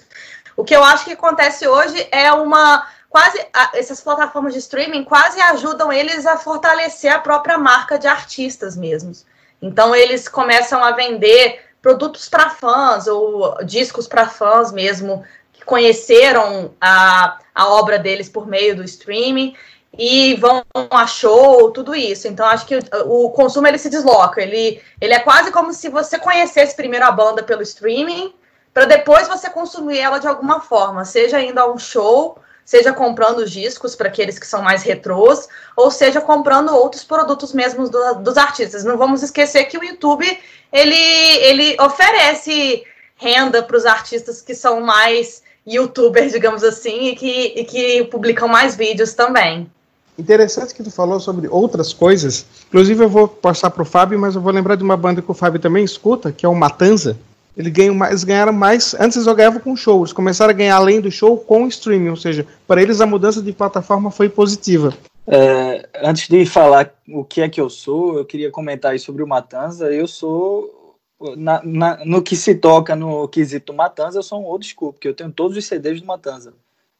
O 0.55 0.63
que 0.63 0.75
eu 0.75 0.83
acho 0.83 1.05
que 1.05 1.13
acontece 1.13 1.67
hoje 1.67 2.07
é 2.11 2.31
uma 2.31 2.87
quase 3.09 3.43
essas 3.73 4.01
plataformas 4.01 4.53
de 4.53 4.59
streaming 4.59 5.03
quase 5.03 5.41
ajudam 5.41 5.91
eles 5.91 6.25
a 6.25 6.37
fortalecer 6.37 7.11
a 7.11 7.19
própria 7.19 7.57
marca 7.57 7.97
de 7.97 8.07
artistas 8.07 8.77
mesmos. 8.77 9.25
Então 9.61 9.95
eles 9.95 10.27
começam 10.27 10.83
a 10.83 10.91
vender 10.91 11.68
produtos 11.81 12.27
para 12.27 12.49
fãs 12.49 13.07
ou 13.07 13.63
discos 13.63 14.07
para 14.07 14.27
fãs 14.27 14.71
mesmo 14.71 15.23
que 15.53 15.63
conheceram 15.63 16.73
a, 16.79 17.39
a 17.53 17.69
obra 17.69 17.97
deles 17.97 18.29
por 18.29 18.47
meio 18.47 18.75
do 18.75 18.83
streaming 18.83 19.55
e 19.97 20.35
vão 20.35 20.63
a 20.91 21.07
show, 21.07 21.71
tudo 21.71 21.95
isso. 21.95 22.27
Então 22.27 22.45
acho 22.45 22.65
que 22.65 22.77
o, 22.77 23.25
o, 23.25 23.29
consumo 23.31 23.67
ele 23.67 23.77
se 23.77 23.89
desloca. 23.89 24.41
Ele, 24.41 24.81
ele 25.01 25.13
é 25.13 25.19
quase 25.19 25.51
como 25.51 25.73
se 25.73 25.89
você 25.89 26.19
conhecesse 26.19 26.75
primeiro 26.75 27.05
a 27.05 27.11
banda 27.11 27.43
pelo 27.43 27.61
streaming 27.61 28.33
para 28.73 28.85
depois 28.85 29.27
você 29.27 29.49
consumir 29.49 29.97
ela 29.97 30.19
de 30.19 30.27
alguma 30.27 30.61
forma, 30.61 31.03
seja 31.03 31.41
indo 31.41 31.59
a 31.59 31.71
um 31.71 31.77
show, 31.77 32.37
seja 32.69 32.93
comprando 32.93 33.39
os 33.39 33.49
discos 33.49 33.95
para 33.95 34.09
aqueles 34.09 34.37
que 34.37 34.45
são 34.45 34.61
mais 34.61 34.83
retrôs, 34.83 35.47
ou 35.75 35.89
seja 35.89 36.21
comprando 36.21 36.69
outros 36.69 37.03
produtos 37.03 37.51
mesmo 37.51 37.89
do, 37.89 38.13
dos 38.19 38.37
artistas. 38.37 38.83
Não 38.83 38.95
vamos 38.95 39.23
esquecer 39.23 39.63
que 39.65 39.75
o 39.75 39.83
YouTube 39.83 40.27
ele, 40.71 40.95
ele 40.95 41.81
oferece 41.81 42.83
renda 43.15 43.63
para 43.63 43.75
os 43.75 43.87
artistas 43.87 44.39
que 44.39 44.53
são 44.53 44.81
mais 44.81 45.41
youtubers, 45.65 46.31
digamos 46.31 46.63
assim, 46.63 47.07
e 47.07 47.15
que, 47.15 47.53
e 47.55 47.65
que 47.65 48.03
publicam 48.03 48.47
mais 48.47 48.75
vídeos 48.75 49.13
também. 49.13 49.67
Interessante 50.15 50.75
que 50.75 50.83
tu 50.83 50.91
falou 50.91 51.19
sobre 51.19 51.47
outras 51.47 51.91
coisas. 51.91 52.45
Inclusive, 52.67 53.03
eu 53.03 53.09
vou 53.09 53.27
passar 53.27 53.71
para 53.71 53.81
o 53.81 53.85
Fábio, 53.85 54.19
mas 54.19 54.35
eu 54.35 54.41
vou 54.41 54.53
lembrar 54.53 54.75
de 54.75 54.83
uma 54.83 54.95
banda 54.95 55.23
que 55.23 55.31
o 55.31 55.33
Fábio 55.33 55.59
também 55.59 55.83
escuta, 55.83 56.31
que 56.31 56.45
é 56.45 56.49
o 56.49 56.53
Matanza. 56.53 57.17
Ele 57.59 57.69
ganham 57.69 57.93
mais, 57.93 58.23
ganharam 58.23 58.53
mais. 58.53 58.93
Antes 58.93 59.17
eles 59.17 59.35
ganhavam 59.35 59.59
com 59.59 59.75
show, 59.75 59.99
eles 59.99 60.13
começaram 60.13 60.51
a 60.51 60.55
ganhar 60.55 60.77
além 60.77 61.01
do 61.01 61.11
show 61.11 61.37
com 61.37 61.67
streaming, 61.67 62.07
ou 62.07 62.15
seja, 62.15 62.47
para 62.65 62.81
eles 62.81 63.01
a 63.01 63.05
mudança 63.05 63.41
de 63.41 63.51
plataforma 63.51 64.09
foi 64.09 64.29
positiva. 64.29 64.97
É, 65.27 65.87
antes 66.01 66.29
de 66.29 66.45
falar 66.45 66.93
o 67.09 67.25
que 67.25 67.41
é 67.41 67.49
que 67.49 67.59
eu 67.59 67.69
sou, 67.69 68.17
eu 68.17 68.23
queria 68.23 68.49
comentar 68.49 68.93
aí 68.93 68.99
sobre 68.99 69.21
o 69.21 69.27
Matanza. 69.27 69.91
Eu 69.91 70.07
sou, 70.07 70.95
na, 71.35 71.61
na, 71.61 72.05
no 72.05 72.21
que 72.21 72.37
se 72.37 72.55
toca 72.55 72.95
no 72.95 73.27
quesito 73.27 73.73
Matanza, 73.73 74.19
eu 74.19 74.23
sou 74.23 74.41
um 74.41 74.45
old 74.45 74.65
school, 74.65 74.93
porque 74.93 75.09
eu 75.09 75.13
tenho 75.13 75.29
todos 75.29 75.57
os 75.57 75.65
CDs 75.65 75.99
do 75.99 76.07
Matanza. 76.07 76.53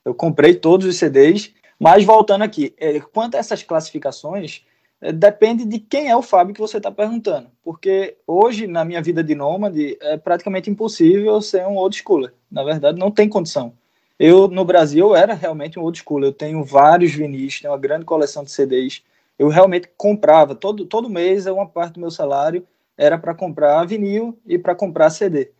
Eu 0.03 0.13
comprei 0.13 0.53
todos 0.53 0.85
os 0.85 0.97
CDs, 0.97 1.53
mas 1.79 2.03
voltando 2.03 2.41
aqui, 2.41 2.73
é, 2.77 2.99
quanto 2.99 3.35
a 3.35 3.37
essas 3.37 3.63
classificações, 3.63 4.65
depende 5.13 5.65
de 5.65 5.79
quem 5.79 6.09
é 6.09 6.15
o 6.15 6.21
Fábio 6.21 6.53
que 6.53 6.61
você 6.61 6.77
está 6.77 6.91
perguntando. 6.91 7.47
Porque 7.63 8.17
hoje, 8.27 8.67
na 8.67 8.83
minha 8.83 9.01
vida 9.01 9.23
de 9.23 9.33
nômade, 9.35 9.97
é 10.01 10.17
praticamente 10.17 10.69
impossível 10.69 11.41
ser 11.41 11.65
um 11.65 11.77
old 11.77 11.95
schooler. 11.95 12.33
Na 12.51 12.63
verdade, 12.63 12.99
não 12.99 13.11
tem 13.11 13.29
condição. 13.29 13.73
Eu, 14.19 14.49
no 14.49 14.65
Brasil, 14.65 15.15
era 15.15 15.33
realmente 15.33 15.79
um 15.79 15.83
old 15.83 15.97
school. 15.97 16.23
Eu 16.23 16.33
tenho 16.33 16.63
vários 16.63 17.13
vinis, 17.13 17.61
tenho 17.61 17.71
uma 17.71 17.79
grande 17.79 18.03
coleção 18.03 18.43
de 18.43 18.51
CDs. 18.51 19.01
Eu 19.37 19.47
realmente 19.47 19.89
comprava, 19.95 20.53
todo, 20.53 20.85
todo 20.85 21.09
mês, 21.09 21.45
uma 21.45 21.65
parte 21.65 21.93
do 21.93 22.01
meu 22.01 22.11
salário 22.11 22.65
era 22.97 23.17
para 23.17 23.33
comprar 23.33 23.85
vinil 23.85 24.37
e 24.45 24.57
para 24.57 24.75
comprar 24.75 25.09
CD. 25.09 25.51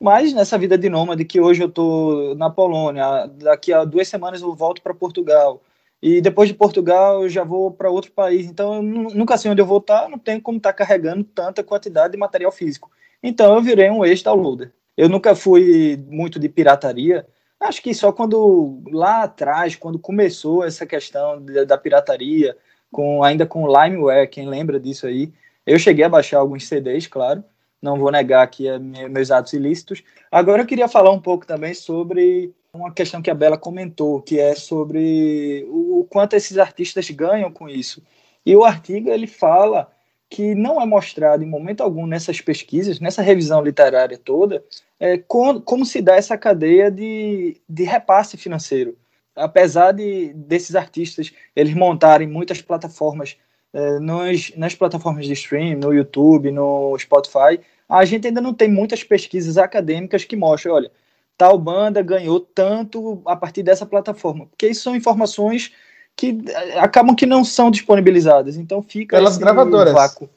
Mas 0.00 0.32
nessa 0.32 0.56
vida 0.56 0.78
de 0.78 0.88
nômade, 0.88 1.24
que 1.26 1.40
hoje 1.40 1.62
eu 1.62 1.68
estou 1.68 2.34
na 2.36 2.48
Polônia, 2.48 3.26
daqui 3.26 3.72
a 3.72 3.84
duas 3.84 4.08
semanas 4.08 4.40
eu 4.40 4.54
volto 4.54 4.80
para 4.80 4.94
Portugal, 4.94 5.60
e 6.02 6.20
depois 6.20 6.48
de 6.48 6.54
Portugal 6.54 7.22
eu 7.22 7.28
já 7.28 7.44
vou 7.44 7.70
para 7.70 7.90
outro 7.90 8.12
país. 8.12 8.46
Então 8.46 8.74
eu 8.74 8.82
nunca 8.82 9.36
sei 9.36 9.50
onde 9.50 9.60
eu 9.60 9.66
vou 9.66 9.78
estar, 9.78 10.08
não 10.08 10.18
tenho 10.18 10.40
como 10.40 10.58
estar 10.58 10.72
tá 10.72 10.78
carregando 10.78 11.24
tanta 11.24 11.62
quantidade 11.64 12.12
de 12.12 12.18
material 12.18 12.52
físico. 12.52 12.90
Então 13.22 13.54
eu 13.54 13.62
virei 13.62 13.90
um 13.90 14.04
ex-downloader. 14.04 14.72
Eu 14.96 15.08
nunca 15.08 15.34
fui 15.34 16.02
muito 16.08 16.38
de 16.38 16.48
pirataria, 16.48 17.26
Acho 17.58 17.82
que 17.82 17.94
só 17.94 18.12
quando 18.12 18.82
lá 18.92 19.22
atrás, 19.22 19.74
quando 19.74 19.98
começou 19.98 20.64
essa 20.64 20.86
questão 20.86 21.42
da, 21.42 21.64
da 21.64 21.78
pirataria, 21.78 22.56
com 22.92 23.22
ainda 23.24 23.46
com 23.46 23.66
LimeWare, 23.66 24.28
quem 24.28 24.48
lembra 24.48 24.78
disso 24.78 25.06
aí, 25.06 25.32
eu 25.66 25.78
cheguei 25.78 26.04
a 26.04 26.08
baixar 26.08 26.38
alguns 26.38 26.66
CDs, 26.68 27.06
claro, 27.06 27.42
não 27.80 27.98
vou 27.98 28.10
negar 28.10 28.42
aqui 28.42 28.68
a, 28.68 28.78
meus 28.78 29.30
atos 29.30 29.54
ilícitos. 29.54 30.02
Agora 30.30 30.62
eu 30.62 30.66
queria 30.66 30.86
falar 30.86 31.10
um 31.10 31.20
pouco 31.20 31.46
também 31.46 31.72
sobre 31.72 32.54
uma 32.76 32.92
questão 32.92 33.22
que 33.22 33.30
a 33.30 33.34
Bela 33.34 33.58
comentou, 33.58 34.20
que 34.22 34.38
é 34.38 34.54
sobre 34.54 35.66
o, 35.68 36.06
quanto 36.08 36.34
esses 36.34 36.58
artistas 36.58 37.08
ganham 37.10 37.50
com 37.50 37.68
isso. 37.68 38.02
E 38.44 38.54
o 38.54 38.64
artigo 38.64 39.10
ele 39.10 39.26
fala 39.26 39.90
que 40.28 40.54
não 40.54 40.80
é 40.80 40.86
mostrado 40.86 41.42
em 41.42 41.48
momento 41.48 41.82
algum 41.82 42.06
nessas 42.06 42.40
pesquisas, 42.40 43.00
nessa 43.00 43.22
revisão 43.22 43.62
literária 43.62 44.18
toda, 44.18 44.64
é, 44.98 45.18
como, 45.18 45.60
como, 45.60 45.84
se 45.86 46.00
dá 46.00 46.16
essa 46.16 46.36
cadeia 46.36 46.90
de, 46.90 47.60
de 47.68 47.84
repasse 47.84 48.36
financeiro. 48.36 48.96
Apesar 49.34 49.92
de 49.92 50.32
desses 50.34 50.74
artistas 50.74 51.32
eles 51.54 51.74
montarem 51.74 52.26
muitas 52.26 52.62
plataformas 52.62 53.36
é, 53.72 53.98
nos, 54.00 54.56
nas 54.56 54.74
plataformas 54.74 55.26
de 55.26 55.32
stream, 55.34 55.78
no 55.78 55.92
YouTube, 55.92 56.50
no 56.50 56.96
Spotify, 56.98 57.60
a 57.88 58.04
gente 58.04 58.26
ainda 58.26 58.40
não 58.40 58.54
tem 58.54 58.68
muitas 58.68 59.04
pesquisas 59.04 59.58
acadêmicas 59.58 60.24
que 60.24 60.34
mostram, 60.34 60.74
olha, 60.74 60.90
tal 61.36 61.58
banda 61.58 62.02
ganhou 62.02 62.40
tanto 62.40 63.20
a 63.26 63.36
partir 63.36 63.62
dessa 63.62 63.84
plataforma, 63.84 64.46
porque 64.46 64.68
isso 64.68 64.82
são 64.82 64.96
informações 64.96 65.72
que 66.16 66.38
é, 66.48 66.78
acabam 66.78 67.14
que 67.14 67.26
não 67.26 67.44
são 67.44 67.70
disponibilizadas, 67.70 68.56
então 68.56 68.82
fica 68.82 69.16
pelas 69.16 69.36
gravadoras. 69.36 69.92
Vácuo. 69.92 70.30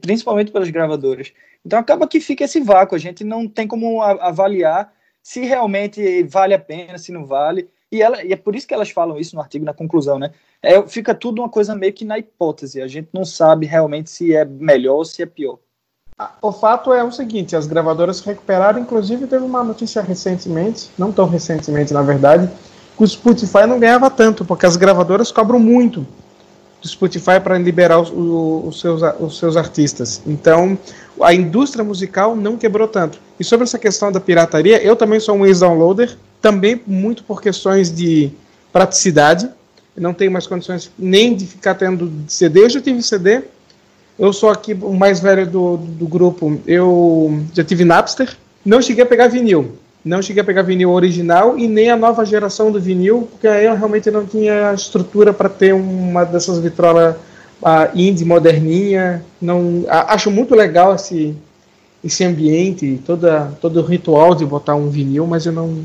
principalmente 0.00 0.50
pelas 0.50 0.68
gravadoras. 0.70 1.32
Então 1.64 1.78
acaba 1.78 2.08
que 2.08 2.20
fica 2.20 2.44
esse 2.44 2.60
vácuo, 2.60 2.96
a 2.96 2.98
gente 2.98 3.22
não 3.22 3.46
tem 3.46 3.68
como 3.68 4.02
avaliar 4.02 4.92
se 5.22 5.44
realmente 5.44 6.24
vale 6.24 6.52
a 6.52 6.58
pena, 6.58 6.98
se 6.98 7.12
não 7.12 7.24
vale. 7.24 7.68
E, 7.90 8.02
ela, 8.02 8.24
e 8.24 8.32
é 8.32 8.36
por 8.36 8.56
isso 8.56 8.66
que 8.66 8.74
elas 8.74 8.90
falam 8.90 9.18
isso 9.18 9.36
no 9.36 9.42
artigo, 9.42 9.64
na 9.64 9.74
conclusão, 9.74 10.18
né? 10.18 10.32
É, 10.62 10.82
fica 10.88 11.14
tudo 11.14 11.42
uma 11.42 11.48
coisa 11.48 11.74
meio 11.74 11.92
que 11.92 12.04
na 12.04 12.18
hipótese, 12.18 12.80
a 12.80 12.88
gente 12.88 13.10
não 13.12 13.24
sabe 13.24 13.66
realmente 13.66 14.10
se 14.10 14.34
é 14.34 14.44
melhor 14.44 14.96
ou 14.96 15.04
se 15.04 15.22
é 15.22 15.26
pior. 15.26 15.58
O 16.40 16.52
fato 16.52 16.92
é 16.92 17.02
o 17.02 17.10
seguinte, 17.10 17.56
as 17.56 17.66
gravadoras 17.66 18.20
recuperaram, 18.20 18.80
inclusive 18.80 19.26
teve 19.26 19.44
uma 19.44 19.62
notícia 19.62 20.02
recentemente, 20.02 20.90
não 20.98 21.12
tão 21.12 21.28
recentemente 21.28 21.92
na 21.92 22.02
verdade, 22.02 22.50
que 22.96 23.02
o 23.02 23.06
Spotify 23.06 23.66
não 23.66 23.78
ganhava 23.78 24.10
tanto, 24.10 24.44
porque 24.44 24.66
as 24.66 24.76
gravadoras 24.76 25.30
cobram 25.30 25.58
muito 25.58 26.06
do 26.82 26.88
Spotify 26.88 27.40
para 27.42 27.56
liberar 27.56 28.00
os, 28.00 28.10
os, 28.10 28.80
seus, 28.80 29.00
os 29.20 29.38
seus 29.38 29.56
artistas. 29.56 30.20
Então, 30.26 30.76
a 31.20 31.32
indústria 31.32 31.84
musical 31.84 32.34
não 32.34 32.56
quebrou 32.56 32.88
tanto. 32.88 33.18
E 33.38 33.44
sobre 33.44 33.64
essa 33.64 33.78
questão 33.78 34.10
da 34.10 34.20
pirataria, 34.20 34.82
eu 34.82 34.96
também 34.96 35.20
sou 35.20 35.36
um 35.36 35.46
ex-downloader, 35.46 36.16
também 36.40 36.82
muito 36.86 37.22
por 37.22 37.40
questões 37.40 37.90
de 37.90 38.32
praticidade. 38.72 39.48
Eu 39.96 40.02
não 40.02 40.12
tenho 40.12 40.32
mais 40.32 40.46
condições 40.46 40.90
nem 40.98 41.36
de 41.36 41.46
ficar 41.46 41.74
tendo 41.74 42.10
CD. 42.26 42.64
Eu 42.64 42.70
já 42.70 42.80
tive 42.80 43.00
CD. 43.02 43.42
Eu 44.22 44.32
sou 44.32 44.50
aqui 44.50 44.72
o 44.72 44.94
mais 44.94 45.18
velho 45.18 45.44
do, 45.44 45.76
do 45.76 46.06
grupo. 46.06 46.60
Eu 46.64 47.42
já 47.52 47.64
tive 47.64 47.84
Napster. 47.84 48.36
Não 48.64 48.80
cheguei 48.80 49.02
a 49.02 49.06
pegar 49.06 49.26
vinil. 49.26 49.72
Não 50.04 50.22
cheguei 50.22 50.40
a 50.40 50.44
pegar 50.44 50.62
vinil 50.62 50.92
original 50.92 51.58
e 51.58 51.66
nem 51.66 51.90
a 51.90 51.96
nova 51.96 52.24
geração 52.24 52.70
do 52.70 52.80
vinil, 52.80 53.26
porque 53.32 53.48
aí 53.48 53.64
eu 53.64 53.74
realmente 53.74 54.12
não 54.12 54.24
tinha 54.24 54.72
estrutura 54.74 55.32
para 55.32 55.48
ter 55.48 55.74
uma 55.74 56.22
dessas 56.22 56.60
vitrolas 56.60 57.16
uh, 57.60 57.90
indie 57.96 58.24
moderninha. 58.24 59.24
Não, 59.40 59.84
acho 59.88 60.30
muito 60.30 60.54
legal 60.54 60.94
esse, 60.94 61.34
esse 62.04 62.22
ambiente, 62.22 63.02
toda, 63.04 63.52
todo 63.60 63.80
o 63.80 63.84
ritual 63.84 64.36
de 64.36 64.46
botar 64.46 64.76
um 64.76 64.88
vinil, 64.88 65.26
mas 65.26 65.46
eu 65.46 65.52
não, 65.52 65.78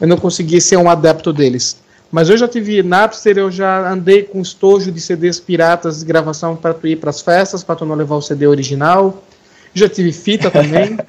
eu 0.00 0.06
não 0.06 0.16
consegui 0.16 0.60
ser 0.60 0.76
um 0.76 0.88
adepto 0.88 1.32
deles. 1.32 1.78
Mas 2.12 2.28
eu 2.28 2.36
já 2.36 2.46
tive 2.46 2.82
Napster, 2.82 3.38
eu 3.38 3.50
já 3.50 3.90
andei 3.90 4.22
com 4.22 4.40
estojo 4.40 4.92
de 4.92 5.00
CDs 5.00 5.40
piratas 5.40 6.00
de 6.00 6.04
gravação 6.04 6.54
para 6.54 6.74
tu 6.74 6.86
ir 6.86 6.96
para 6.96 7.10
as 7.10 7.20
festas, 7.20 7.64
para 7.64 7.74
tu 7.74 7.86
não 7.86 7.96
levar 7.96 8.16
o 8.16 8.22
CD 8.22 8.46
original. 8.46 9.24
Já 9.74 9.88
tive 9.88 10.12
fita 10.12 10.50
também. 10.50 10.98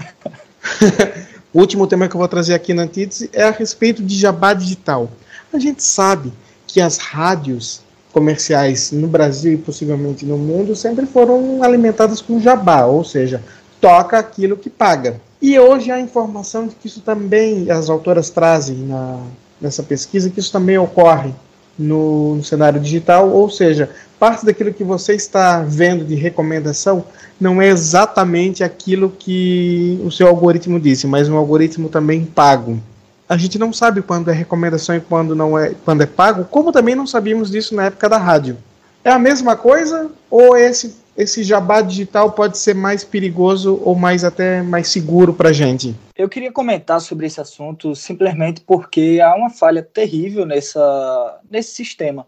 O 1.53 1.59
último 1.59 1.85
tema 1.85 2.07
que 2.07 2.15
eu 2.15 2.19
vou 2.19 2.27
trazer 2.27 2.55
aqui 2.55 2.73
na 2.73 2.81
Antítese 2.81 3.29
é 3.31 3.43
a 3.43 3.51
respeito 3.51 4.01
de 4.01 4.15
jabá 4.17 4.53
digital. 4.53 5.07
A 5.53 5.59
gente 5.59 5.83
sabe 5.83 6.33
que 6.65 6.81
as 6.81 6.97
rádios 6.97 7.81
comerciais 8.11 8.91
no 8.91 9.07
Brasil 9.07 9.53
e 9.53 9.57
possivelmente 9.57 10.25
no 10.25 10.35
mundo 10.35 10.75
sempre 10.75 11.05
foram 11.05 11.61
alimentadas 11.61 12.21
com 12.21 12.39
jabá, 12.39 12.85
ou 12.85 13.03
seja, 13.03 13.43
toca 13.79 14.17
aquilo 14.17 14.57
que 14.57 14.67
paga. 14.67 15.21
E 15.39 15.59
hoje 15.59 15.91
a 15.91 15.99
informação 15.99 16.65
de 16.67 16.73
que 16.73 16.87
isso 16.87 17.01
também, 17.01 17.69
as 17.69 17.87
autoras 17.87 18.31
trazem 18.31 18.77
na, 18.77 19.19
nessa 19.63 19.81
pesquisa, 19.81 20.29
que 20.29 20.39
isso 20.39 20.51
também 20.51 20.77
ocorre 20.77 21.33
no, 21.79 22.35
no 22.35 22.43
cenário 22.43 22.79
digital, 22.79 23.29
ou 23.29 23.49
seja, 23.49 23.89
parte 24.19 24.45
daquilo 24.45 24.73
que 24.73 24.83
você 24.83 25.15
está 25.15 25.61
vendo 25.61 26.05
de 26.05 26.15
recomendação 26.15 27.05
não 27.39 27.61
é 27.61 27.67
exatamente 27.67 28.63
aquilo 28.63 29.09
que 29.09 29.99
o 30.05 30.11
seu 30.11 30.27
algoritmo 30.27 30.79
disse, 30.79 31.07
mas 31.07 31.27
um 31.27 31.37
algoritmo 31.37 31.89
também 31.89 32.25
pago. 32.25 32.79
A 33.27 33.37
gente 33.37 33.57
não 33.57 33.73
sabe 33.73 34.01
quando 34.01 34.29
é 34.29 34.33
recomendação 34.33 34.95
e 34.95 35.01
quando 35.01 35.35
não 35.35 35.57
é, 35.57 35.73
quando 35.83 36.03
é 36.03 36.05
pago, 36.05 36.45
como 36.45 36.71
também 36.71 36.93
não 36.93 37.07
sabíamos 37.07 37.49
disso 37.49 37.73
na 37.73 37.85
época 37.85 38.07
da 38.07 38.17
rádio. 38.17 38.57
É 39.03 39.09
a 39.09 39.19
mesma 39.19 39.55
coisa 39.55 40.11
ou 40.29 40.55
esse 40.55 41.03
esse 41.15 41.43
jabá 41.43 41.81
digital 41.81 42.31
pode 42.31 42.57
ser 42.57 42.73
mais 42.73 43.03
perigoso 43.03 43.79
ou 43.83 43.95
mais 43.95 44.23
até 44.23 44.61
mais 44.61 44.87
seguro 44.87 45.33
para 45.33 45.53
gente? 45.53 45.95
Eu 46.15 46.29
queria 46.29 46.51
comentar 46.51 47.01
sobre 47.01 47.25
esse 47.25 47.41
assunto 47.41 47.95
simplesmente 47.95 48.61
porque 48.61 49.19
há 49.23 49.35
uma 49.35 49.49
falha 49.49 49.81
terrível 49.81 50.45
nessa, 50.45 51.41
nesse 51.49 51.71
sistema, 51.73 52.27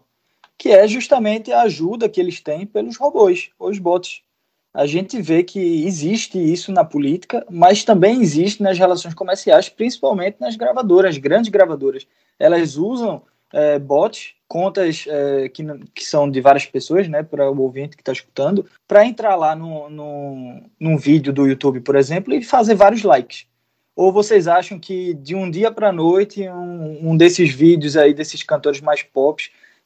que 0.58 0.70
é 0.70 0.88
justamente 0.88 1.52
a 1.52 1.62
ajuda 1.62 2.08
que 2.08 2.20
eles 2.20 2.40
têm 2.40 2.66
pelos 2.66 2.96
robôs, 2.96 3.50
os 3.58 3.78
bots 3.78 4.22
a 4.76 4.84
gente 4.84 5.22
vê 5.22 5.42
que 5.42 5.86
existe 5.86 6.38
isso 6.38 6.70
na 6.70 6.84
política, 6.84 7.46
mas 7.50 7.82
também 7.82 8.20
existe 8.20 8.62
nas 8.62 8.78
relações 8.78 9.14
comerciais, 9.14 9.70
principalmente 9.70 10.36
nas 10.38 10.54
gravadoras, 10.54 11.16
grandes 11.16 11.48
gravadoras. 11.48 12.06
Elas 12.38 12.76
usam 12.76 13.22
é, 13.54 13.78
bots, 13.78 14.34
contas 14.46 15.06
é, 15.08 15.48
que, 15.48 15.64
que 15.94 16.04
são 16.04 16.30
de 16.30 16.42
várias 16.42 16.66
pessoas, 16.66 17.08
né, 17.08 17.22
para 17.22 17.50
o 17.50 17.58
ouvinte 17.58 17.96
que 17.96 18.02
está 18.02 18.12
escutando, 18.12 18.66
para 18.86 19.06
entrar 19.06 19.34
lá 19.34 19.56
no, 19.56 19.88
no, 19.88 20.62
num 20.78 20.98
vídeo 20.98 21.32
do 21.32 21.46
YouTube, 21.46 21.80
por 21.80 21.96
exemplo, 21.96 22.34
e 22.34 22.44
fazer 22.44 22.74
vários 22.74 23.02
likes. 23.02 23.46
Ou 23.96 24.12
vocês 24.12 24.46
acham 24.46 24.78
que 24.78 25.14
de 25.14 25.34
um 25.34 25.50
dia 25.50 25.72
para 25.72 25.90
noite, 25.90 26.48
um, 26.48 27.10
um 27.10 27.16
desses 27.16 27.50
vídeos 27.50 27.96
aí, 27.96 28.14
desses 28.14 28.42
cantores 28.42 28.80
mais 28.80 29.02
pop, 29.02 29.42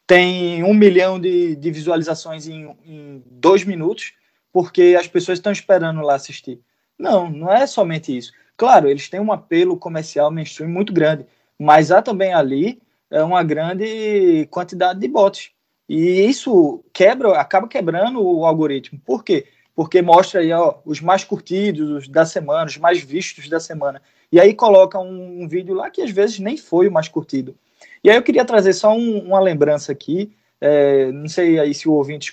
tem 0.07 0.62
um 0.64 0.75
milhão 0.75 1.18
de, 1.18 1.57
de 1.57 1.70
visualizações 1.70 2.49
em, 2.49 2.77
em 2.85 3.23
dois 3.31 3.64
minutos? 3.64 4.12
porque 4.53 4.96
as 4.99 5.07
pessoas 5.07 5.38
estão 5.38 5.53
esperando 5.53 6.01
lá 6.01 6.14
assistir. 6.14 6.61
Não, 6.99 7.31
não 7.31 7.53
é 7.53 7.66
somente 7.66 8.16
isso. 8.16 8.33
Claro, 8.57 8.88
eles 8.88 9.09
têm 9.09 9.20
um 9.20 9.33
apelo 9.33 9.77
comercial 9.77 10.31
mainstream 10.31 10.68
muito 10.68 10.92
grande, 10.92 11.27
mas 11.59 11.90
há 11.90 12.03
também 12.03 12.33
ali 12.33 12.81
é, 13.11 13.23
uma 13.23 13.42
grande 13.42 14.46
quantidade 14.51 15.01
de 15.01 15.09
bots. 15.09 15.51
E 15.88 16.27
isso 16.27 16.85
quebra, 16.92 17.40
acaba 17.40 17.66
quebrando 17.66 18.23
o 18.23 18.44
algoritmo. 18.44 19.01
Por 19.05 19.25
quê? 19.25 19.46
Porque 19.81 20.03
mostra 20.03 20.43
aí 20.43 20.53
ó, 20.53 20.75
os 20.85 21.01
mais 21.01 21.25
curtidos 21.25 22.07
da 22.07 22.27
semana, 22.27 22.66
os 22.66 22.77
mais 22.77 23.01
vistos 23.01 23.49
da 23.49 23.59
semana. 23.59 24.03
E 24.31 24.38
aí 24.38 24.53
coloca 24.53 24.99
um, 24.99 25.43
um 25.43 25.49
vídeo 25.49 25.75
lá 25.75 25.88
que 25.88 26.03
às 26.03 26.11
vezes 26.11 26.38
nem 26.38 26.55
foi 26.59 26.87
o 26.87 26.93
mais 26.93 27.09
curtido. 27.09 27.57
E 28.05 28.11
aí 28.11 28.16
eu 28.16 28.23
queria 28.23 28.45
trazer 28.45 28.75
só 28.75 28.93
um, 28.93 29.21
uma 29.21 29.40
lembrança 29.40 29.90
aqui. 29.90 30.37
É, 30.61 31.11
não 31.11 31.27
sei 31.29 31.59
aí 31.59 31.73
se 31.73 31.88
o 31.88 31.95
ouvinte 31.95 32.31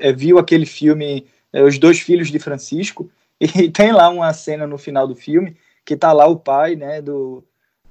é, 0.00 0.10
viu 0.10 0.38
aquele 0.38 0.64
filme 0.64 1.26
é, 1.52 1.62
Os 1.62 1.76
Dois 1.76 2.00
Filhos 2.00 2.30
de 2.30 2.38
Francisco, 2.38 3.10
e 3.38 3.70
tem 3.70 3.92
lá 3.92 4.08
uma 4.08 4.32
cena 4.32 4.66
no 4.66 4.78
final 4.78 5.06
do 5.06 5.14
filme 5.14 5.54
que 5.84 5.98
tá 5.98 6.14
lá 6.14 6.26
o 6.26 6.36
pai, 6.36 6.76
né, 6.76 7.02
do, 7.02 7.44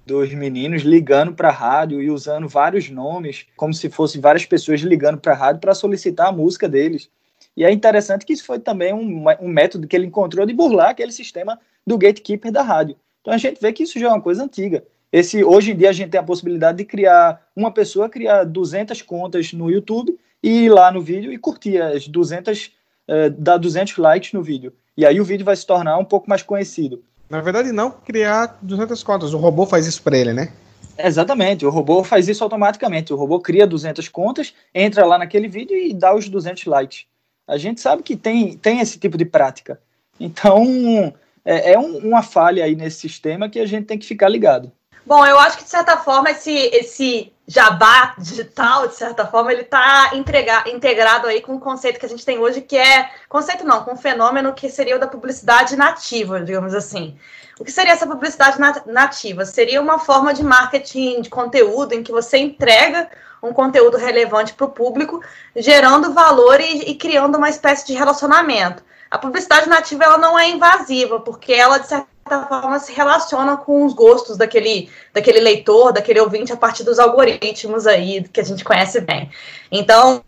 dos 0.03 0.33
meninos 0.33 0.81
ligando 0.81 1.31
para 1.31 1.49
a 1.49 1.51
rádio 1.51 2.01
e 2.01 2.09
usando 2.09 2.47
vários 2.47 2.89
nomes, 2.89 3.45
como 3.55 3.71
se 3.71 3.87
fossem 3.87 4.19
várias 4.19 4.47
pessoas 4.47 4.81
ligando 4.81 5.19
para 5.19 5.33
a 5.33 5.37
rádio 5.37 5.61
para 5.61 5.75
solicitar 5.75 6.29
a 6.29 6.31
música 6.31 6.67
deles. 6.67 7.07
E 7.55 7.63
é 7.63 7.71
interessante 7.71 8.25
que 8.25 8.33
isso 8.33 8.45
foi 8.45 8.59
também 8.59 8.93
um, 8.93 9.25
um, 9.41 9.47
método 9.47 9.87
que 9.87 9.95
ele 9.95 10.05
encontrou 10.05 10.45
de 10.45 10.53
burlar 10.53 10.89
aquele 10.89 11.11
sistema 11.11 11.59
do 11.85 11.97
gatekeeper 11.97 12.51
da 12.51 12.61
rádio. 12.61 12.97
Então 13.21 13.33
a 13.33 13.37
gente 13.37 13.59
vê 13.61 13.71
que 13.71 13.83
isso 13.83 13.97
já 13.99 14.07
é 14.07 14.09
uma 14.09 14.21
coisa 14.21 14.43
antiga. 14.43 14.83
Esse, 15.11 15.43
hoje 15.43 15.71
em 15.71 15.75
dia 15.77 15.89
a 15.89 15.93
gente 15.93 16.09
tem 16.09 16.19
a 16.19 16.23
possibilidade 16.23 16.79
de 16.79 16.85
criar, 16.85 17.41
uma 17.55 17.71
pessoa 17.71 18.09
criar 18.09 18.43
200 18.43 19.01
contas 19.01 19.53
no 19.53 19.71
YouTube 19.71 20.17
e 20.43 20.65
ir 20.65 20.69
lá 20.69 20.91
no 20.91 21.01
vídeo 21.01 21.31
e 21.31 21.37
curtir 21.37 21.81
as 21.81 22.07
200 22.07 22.65
uh, 23.07 23.29
dar 23.37 23.57
200 23.57 23.97
likes 23.97 24.33
no 24.33 24.43
vídeo. 24.43 24.73
E 24.97 25.05
aí 25.05 25.19
o 25.21 25.25
vídeo 25.25 25.45
vai 25.45 25.55
se 25.55 25.65
tornar 25.65 25.97
um 25.97 26.05
pouco 26.05 26.29
mais 26.29 26.43
conhecido. 26.43 27.03
Na 27.29 27.41
verdade, 27.41 27.71
não 27.71 27.89
criar 27.89 28.59
200 28.61 29.01
contas. 29.03 29.33
O 29.33 29.37
robô 29.37 29.65
faz 29.65 29.87
isso 29.87 30.01
para 30.03 30.17
ele, 30.17 30.33
né? 30.33 30.51
Exatamente. 30.97 31.65
O 31.65 31.69
robô 31.69 32.03
faz 32.03 32.27
isso 32.27 32.43
automaticamente. 32.43 33.13
O 33.13 33.17
robô 33.17 33.39
cria 33.39 33.65
200 33.65 34.07
contas, 34.09 34.53
entra 34.73 35.05
lá 35.05 35.17
naquele 35.17 35.47
vídeo 35.47 35.75
e 35.75 35.93
dá 35.93 36.15
os 36.15 36.29
200 36.29 36.65
likes. 36.65 37.05
A 37.47 37.57
gente 37.57 37.81
sabe 37.81 38.03
que 38.03 38.15
tem, 38.15 38.57
tem 38.57 38.79
esse 38.79 38.97
tipo 38.97 39.17
de 39.17 39.25
prática. 39.25 39.79
Então, 40.19 41.13
é, 41.43 41.73
é 41.73 41.79
um, 41.79 41.97
uma 41.97 42.23
falha 42.23 42.65
aí 42.65 42.75
nesse 42.75 42.99
sistema 42.99 43.49
que 43.49 43.59
a 43.59 43.65
gente 43.65 43.85
tem 43.85 43.99
que 43.99 44.05
ficar 44.05 44.29
ligado. 44.29 44.71
Bom, 45.05 45.23
eu 45.23 45.37
acho 45.37 45.57
que 45.57 45.63
de 45.63 45.69
certa 45.69 45.97
forma 45.97 46.31
esse, 46.31 46.51
esse 46.51 47.31
jabá 47.47 48.15
digital, 48.17 48.87
de 48.87 48.95
certa 48.95 49.25
forma, 49.27 49.51
ele 49.51 49.61
está 49.61 50.11
integrado 50.15 51.27
aí 51.27 51.41
com 51.41 51.55
o 51.55 51.59
conceito 51.59 51.99
que 51.99 52.05
a 52.05 52.09
gente 52.09 52.25
tem 52.25 52.39
hoje, 52.39 52.61
que 52.61 52.75
é 52.75 53.11
conceito 53.29 53.63
não, 53.63 53.83
com 53.83 53.93
um 53.93 53.97
fenômeno 53.97 54.53
que 54.53 54.67
seria 54.67 54.95
o 54.95 54.99
da 54.99 55.07
publicidade 55.07 55.75
nativa, 55.75 56.41
digamos 56.41 56.73
assim. 56.73 57.15
O 57.59 57.63
que 57.63 57.71
seria 57.71 57.93
essa 57.93 58.05
publicidade 58.05 58.57
nativa? 58.85 59.45
Seria 59.45 59.81
uma 59.81 59.97
forma 59.97 60.33
de 60.33 60.43
marketing 60.43 61.21
de 61.21 61.29
conteúdo 61.29 61.93
em 61.93 62.03
que 62.03 62.11
você 62.11 62.37
entrega 62.37 63.09
um 63.41 63.53
conteúdo 63.53 63.97
relevante 63.97 64.53
para 64.53 64.65
o 64.65 64.71
público, 64.71 65.21
gerando 65.55 66.13
valor 66.13 66.59
e, 66.59 66.89
e 66.89 66.95
criando 66.95 67.37
uma 67.37 67.49
espécie 67.49 67.87
de 67.87 67.93
relacionamento. 67.93 68.83
A 69.09 69.17
publicidade 69.17 69.69
nativa 69.69 70.03
ela 70.03 70.17
não 70.17 70.37
é 70.37 70.49
invasiva, 70.49 71.19
porque 71.19 71.53
ela, 71.53 71.77
de 71.77 71.87
certa 71.87 72.47
forma, 72.47 72.79
se 72.79 72.91
relaciona 72.91 73.55
com 73.55 73.85
os 73.85 73.93
gostos 73.93 74.35
daquele, 74.35 74.89
daquele 75.13 75.39
leitor, 75.39 75.93
daquele 75.93 76.19
ouvinte, 76.19 76.51
a 76.51 76.57
partir 76.57 76.83
dos 76.83 76.99
algoritmos 76.99 77.85
aí 77.87 78.27
que 78.27 78.41
a 78.41 78.43
gente 78.43 78.63
conhece 78.63 78.99
bem. 78.99 79.29
Então, 79.71 80.23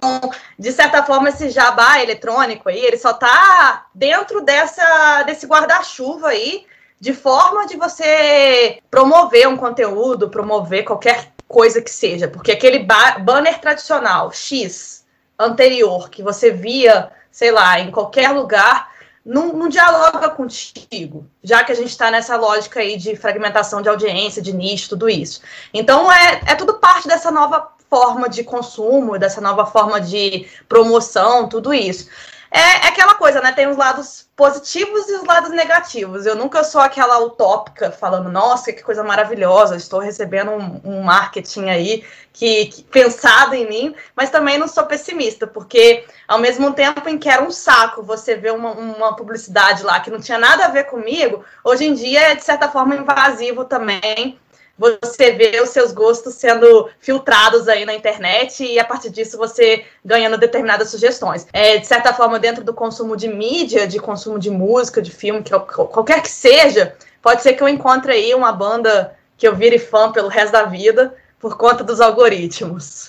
de 0.58 0.72
certa 0.72 1.04
forma, 1.04 1.30
esse 1.30 1.50
jabá 1.50 2.02
eletrônico 2.02 2.70
aí, 2.70 2.80
ele 2.80 2.98
só 2.98 3.12
está 3.12 3.88
dentro 3.94 4.42
dessa, 4.42 5.24
desse 5.24 5.48
guarda-chuva 5.48 6.30
aí, 6.30 6.66
de 7.00 7.14
forma 7.14 7.66
de 7.68 7.78
você 7.78 8.80
promover 8.90 9.48
um 9.48 9.58
conteúdo, 9.58 10.30
promover 10.30 10.84
qualquer 10.84 11.32
coisa 11.48 11.82
que 11.82 11.90
seja, 11.90 12.28
porque 12.28 12.52
aquele 12.52 12.86
banner 13.20 13.60
tradicional 13.60 14.32
X 14.32 15.06
anterior 15.40 16.10
que 16.10 16.24
você 16.24 16.52
via, 16.52 17.12
sei 17.32 17.52
lá, 17.52 17.80
em 17.80 17.92
qualquer 17.92 18.32
lugar, 18.32 18.92
não, 19.24 19.54
não 19.54 19.68
dialoga 19.68 20.30
contigo, 20.30 21.28
já 21.44 21.64
que 21.64 21.72
a 21.72 21.76
gente 21.76 21.90
está 21.90 22.10
nessa 22.10 22.36
lógica 22.38 22.80
aí 22.80 22.98
de 22.98 23.16
fragmentação 23.16 23.82
de 23.82 23.90
audiência, 23.90 24.42
de 24.42 24.54
nicho, 24.54 24.90
tudo 24.90 25.10
isso. 25.10 25.42
Então, 25.74 26.12
é, 26.12 26.42
é 26.48 26.56
tudo 26.56 26.76
parte 26.76 27.08
dessa 27.08 27.30
nova 27.30 27.74
forma 27.90 28.30
de 28.30 28.44
consumo, 28.44 29.20
dessa 29.20 29.42
nova 29.42 29.66
forma 29.66 30.00
de 30.00 30.48
promoção, 30.68 31.48
tudo 31.48 31.74
isso. 31.74 32.10
É, 32.50 32.60
é, 32.60 32.88
aquela 32.88 33.16
coisa, 33.16 33.42
né? 33.42 33.52
Tem 33.52 33.68
os 33.68 33.78
lados 33.78 34.28
positivos 34.36 35.08
e 35.10 35.14
os 35.14 35.24
lados 35.24 35.50
negativos. 35.52 36.26
Eu 36.26 36.36
nunca 36.36 36.64
sou 36.64 36.82
aquela 36.82 37.20
utópica 37.20 37.92
falando, 37.92 38.30
nossa, 38.30 38.72
que 38.72 38.84
coisa 38.84 39.04
maravilhosa, 39.04 39.76
estou 39.76 40.00
recebendo 40.00 40.52
um, 40.52 40.82
um 40.84 41.02
marketing 41.04 41.70
aí 41.70 42.04
que, 42.32 42.66
que, 42.68 42.84
pensado 42.84 43.56
em 43.56 43.68
mim, 43.68 43.96
mas 44.16 44.30
também 44.30 44.58
não 44.58 44.68
sou 44.68 44.86
pessimista, 44.86 45.48
porque 45.48 46.06
ao 46.28 46.40
mesmo 46.40 46.72
tempo 46.74 47.10
em 47.10 47.18
que 47.18 47.30
era 47.30 47.44
um 47.44 47.52
saco 47.52 48.04
você 48.04 48.36
ver 48.36 48.54
uma, 48.54 48.72
uma 48.72 49.16
publicidade 49.16 49.84
lá 49.84 50.00
que 50.00 50.12
não 50.12 50.20
tinha 50.20 50.38
nada 50.38 50.66
a 50.66 50.70
ver 50.70 50.86
comigo, 50.86 51.44
hoje 51.64 51.86
em 51.86 51.94
dia 51.94 52.32
é 52.32 52.36
de 52.36 52.44
certa 52.44 52.70
forma 52.70 52.96
invasivo 52.96 53.66
também 53.66 54.40
você 54.78 55.32
vê 55.32 55.60
os 55.62 55.70
seus 55.70 55.92
gostos 55.92 56.36
sendo 56.36 56.90
filtrados 57.00 57.68
aí 57.68 57.86
na 57.86 57.96
internet 57.96 58.63
e 58.63 58.78
a 58.78 58.86
partir 58.86 59.10
disso 59.10 59.38
você 59.38 59.84
ganhando 60.06 60.38
determinadas 60.38 60.90
sugestões. 60.90 61.48
É, 61.52 61.78
de 61.78 61.88
certa 61.88 62.13
forma, 62.13 62.38
dentro 62.38 62.63
do 62.63 62.74
consumo 62.74 63.18
de 63.18 63.28
mídia, 63.28 63.88
de 63.88 64.00
consumo 64.00 64.38
de 64.38 64.52
música, 64.52 65.02
de 65.02 65.12
filme, 65.12 65.42
que, 65.42 65.52
qualquer 65.52 66.22
que 66.22 66.30
seja, 66.30 66.96
pode 67.22 67.42
ser 67.42 67.54
que 67.54 67.63
eu 67.63 67.68
encontre 67.68 68.12
aí 68.12 68.36
uma 68.36 68.52
banda 68.52 69.16
que 69.36 69.48
eu 69.48 69.56
vire 69.56 69.80
fã 69.80 70.12
pelo 70.12 70.28
resto 70.28 70.52
da 70.52 70.63
vida 70.63 71.16
por 71.40 71.58
conta 71.58 71.84
dos 71.84 72.00
algoritmos. 72.00 73.08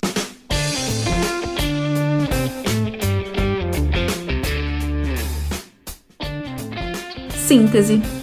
Síntese 7.47 8.18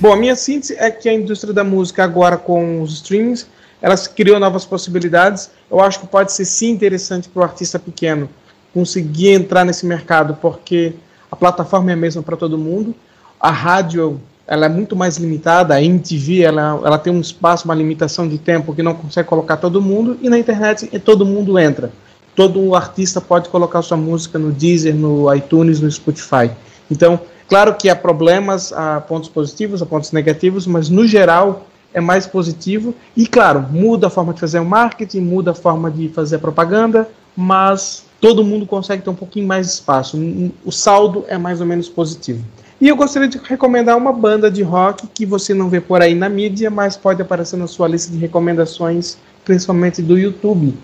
Bom, 0.00 0.12
a 0.12 0.16
minha 0.16 0.36
síntese 0.36 0.76
é 0.78 0.92
que 0.92 1.08
a 1.08 1.12
indústria 1.12 1.52
da 1.52 1.64
música 1.64 2.04
agora 2.04 2.36
com 2.36 2.82
os 2.82 2.94
streamings, 2.94 3.48
elas 3.82 4.06
criou 4.06 4.38
novas 4.38 4.64
possibilidades. 4.64 5.50
Eu 5.68 5.80
acho 5.80 5.98
que 5.98 6.06
pode 6.06 6.30
ser 6.30 6.44
sim 6.44 6.70
interessante 6.70 7.28
para 7.28 7.40
o 7.40 7.42
artista 7.42 7.80
pequeno 7.80 8.28
conseguir 8.72 9.30
entrar 9.30 9.64
nesse 9.64 9.84
mercado, 9.84 10.38
porque 10.40 10.92
a 11.28 11.34
plataforma 11.34 11.90
é 11.90 11.94
a 11.94 11.96
mesma 11.96 12.22
para 12.22 12.36
todo 12.36 12.56
mundo. 12.56 12.94
A 13.40 13.50
rádio 13.50 14.20
ela 14.46 14.66
é 14.66 14.68
muito 14.68 14.94
mais 14.94 15.16
limitada, 15.16 15.74
a 15.74 15.82
MTV 15.82 16.42
ela, 16.42 16.80
ela 16.84 16.98
tem 16.98 17.12
um 17.12 17.20
espaço, 17.20 17.64
uma 17.64 17.74
limitação 17.74 18.28
de 18.28 18.38
tempo 18.38 18.72
que 18.72 18.84
não 18.84 18.94
consegue 18.94 19.28
colocar 19.28 19.56
todo 19.56 19.82
mundo, 19.82 20.16
e 20.22 20.30
na 20.30 20.38
internet 20.38 20.96
todo 21.00 21.26
mundo 21.26 21.58
entra. 21.58 21.90
Todo 22.36 22.72
artista 22.76 23.20
pode 23.20 23.48
colocar 23.48 23.82
sua 23.82 23.96
música 23.96 24.38
no 24.38 24.52
Deezer, 24.52 24.94
no 24.94 25.34
iTunes, 25.34 25.80
no 25.80 25.90
Spotify. 25.90 26.52
Então, 26.88 27.20
Claro 27.48 27.74
que 27.74 27.88
há 27.88 27.96
problemas, 27.96 28.74
há 28.74 29.00
pontos 29.00 29.30
positivos, 29.30 29.80
há 29.80 29.86
pontos 29.86 30.12
negativos, 30.12 30.66
mas 30.66 30.90
no 30.90 31.06
geral 31.06 31.66
é 31.94 32.00
mais 32.00 32.26
positivo. 32.26 32.94
E 33.16 33.26
claro, 33.26 33.64
muda 33.70 34.08
a 34.08 34.10
forma 34.10 34.34
de 34.34 34.40
fazer 34.40 34.58
o 34.58 34.66
marketing, 34.66 35.20
muda 35.20 35.52
a 35.52 35.54
forma 35.54 35.90
de 35.90 36.10
fazer 36.10 36.36
a 36.36 36.38
propaganda, 36.38 37.08
mas 37.34 38.04
todo 38.20 38.44
mundo 38.44 38.66
consegue 38.66 39.02
ter 39.02 39.08
um 39.08 39.14
pouquinho 39.14 39.46
mais 39.46 39.66
de 39.66 39.72
espaço. 39.72 40.18
O 40.62 40.70
saldo 40.70 41.24
é 41.26 41.38
mais 41.38 41.62
ou 41.62 41.66
menos 41.66 41.88
positivo. 41.88 42.44
E 42.78 42.86
eu 42.86 42.94
gostaria 42.94 43.26
de 43.26 43.38
recomendar 43.38 43.96
uma 43.96 44.12
banda 44.12 44.50
de 44.50 44.62
rock 44.62 45.06
que 45.08 45.24
você 45.24 45.54
não 45.54 45.70
vê 45.70 45.80
por 45.80 46.02
aí 46.02 46.14
na 46.14 46.28
mídia, 46.28 46.70
mas 46.70 46.98
pode 46.98 47.22
aparecer 47.22 47.56
na 47.56 47.66
sua 47.66 47.88
lista 47.88 48.12
de 48.12 48.18
recomendações, 48.18 49.16
principalmente 49.42 50.02
do 50.02 50.18
YouTube. 50.18 50.74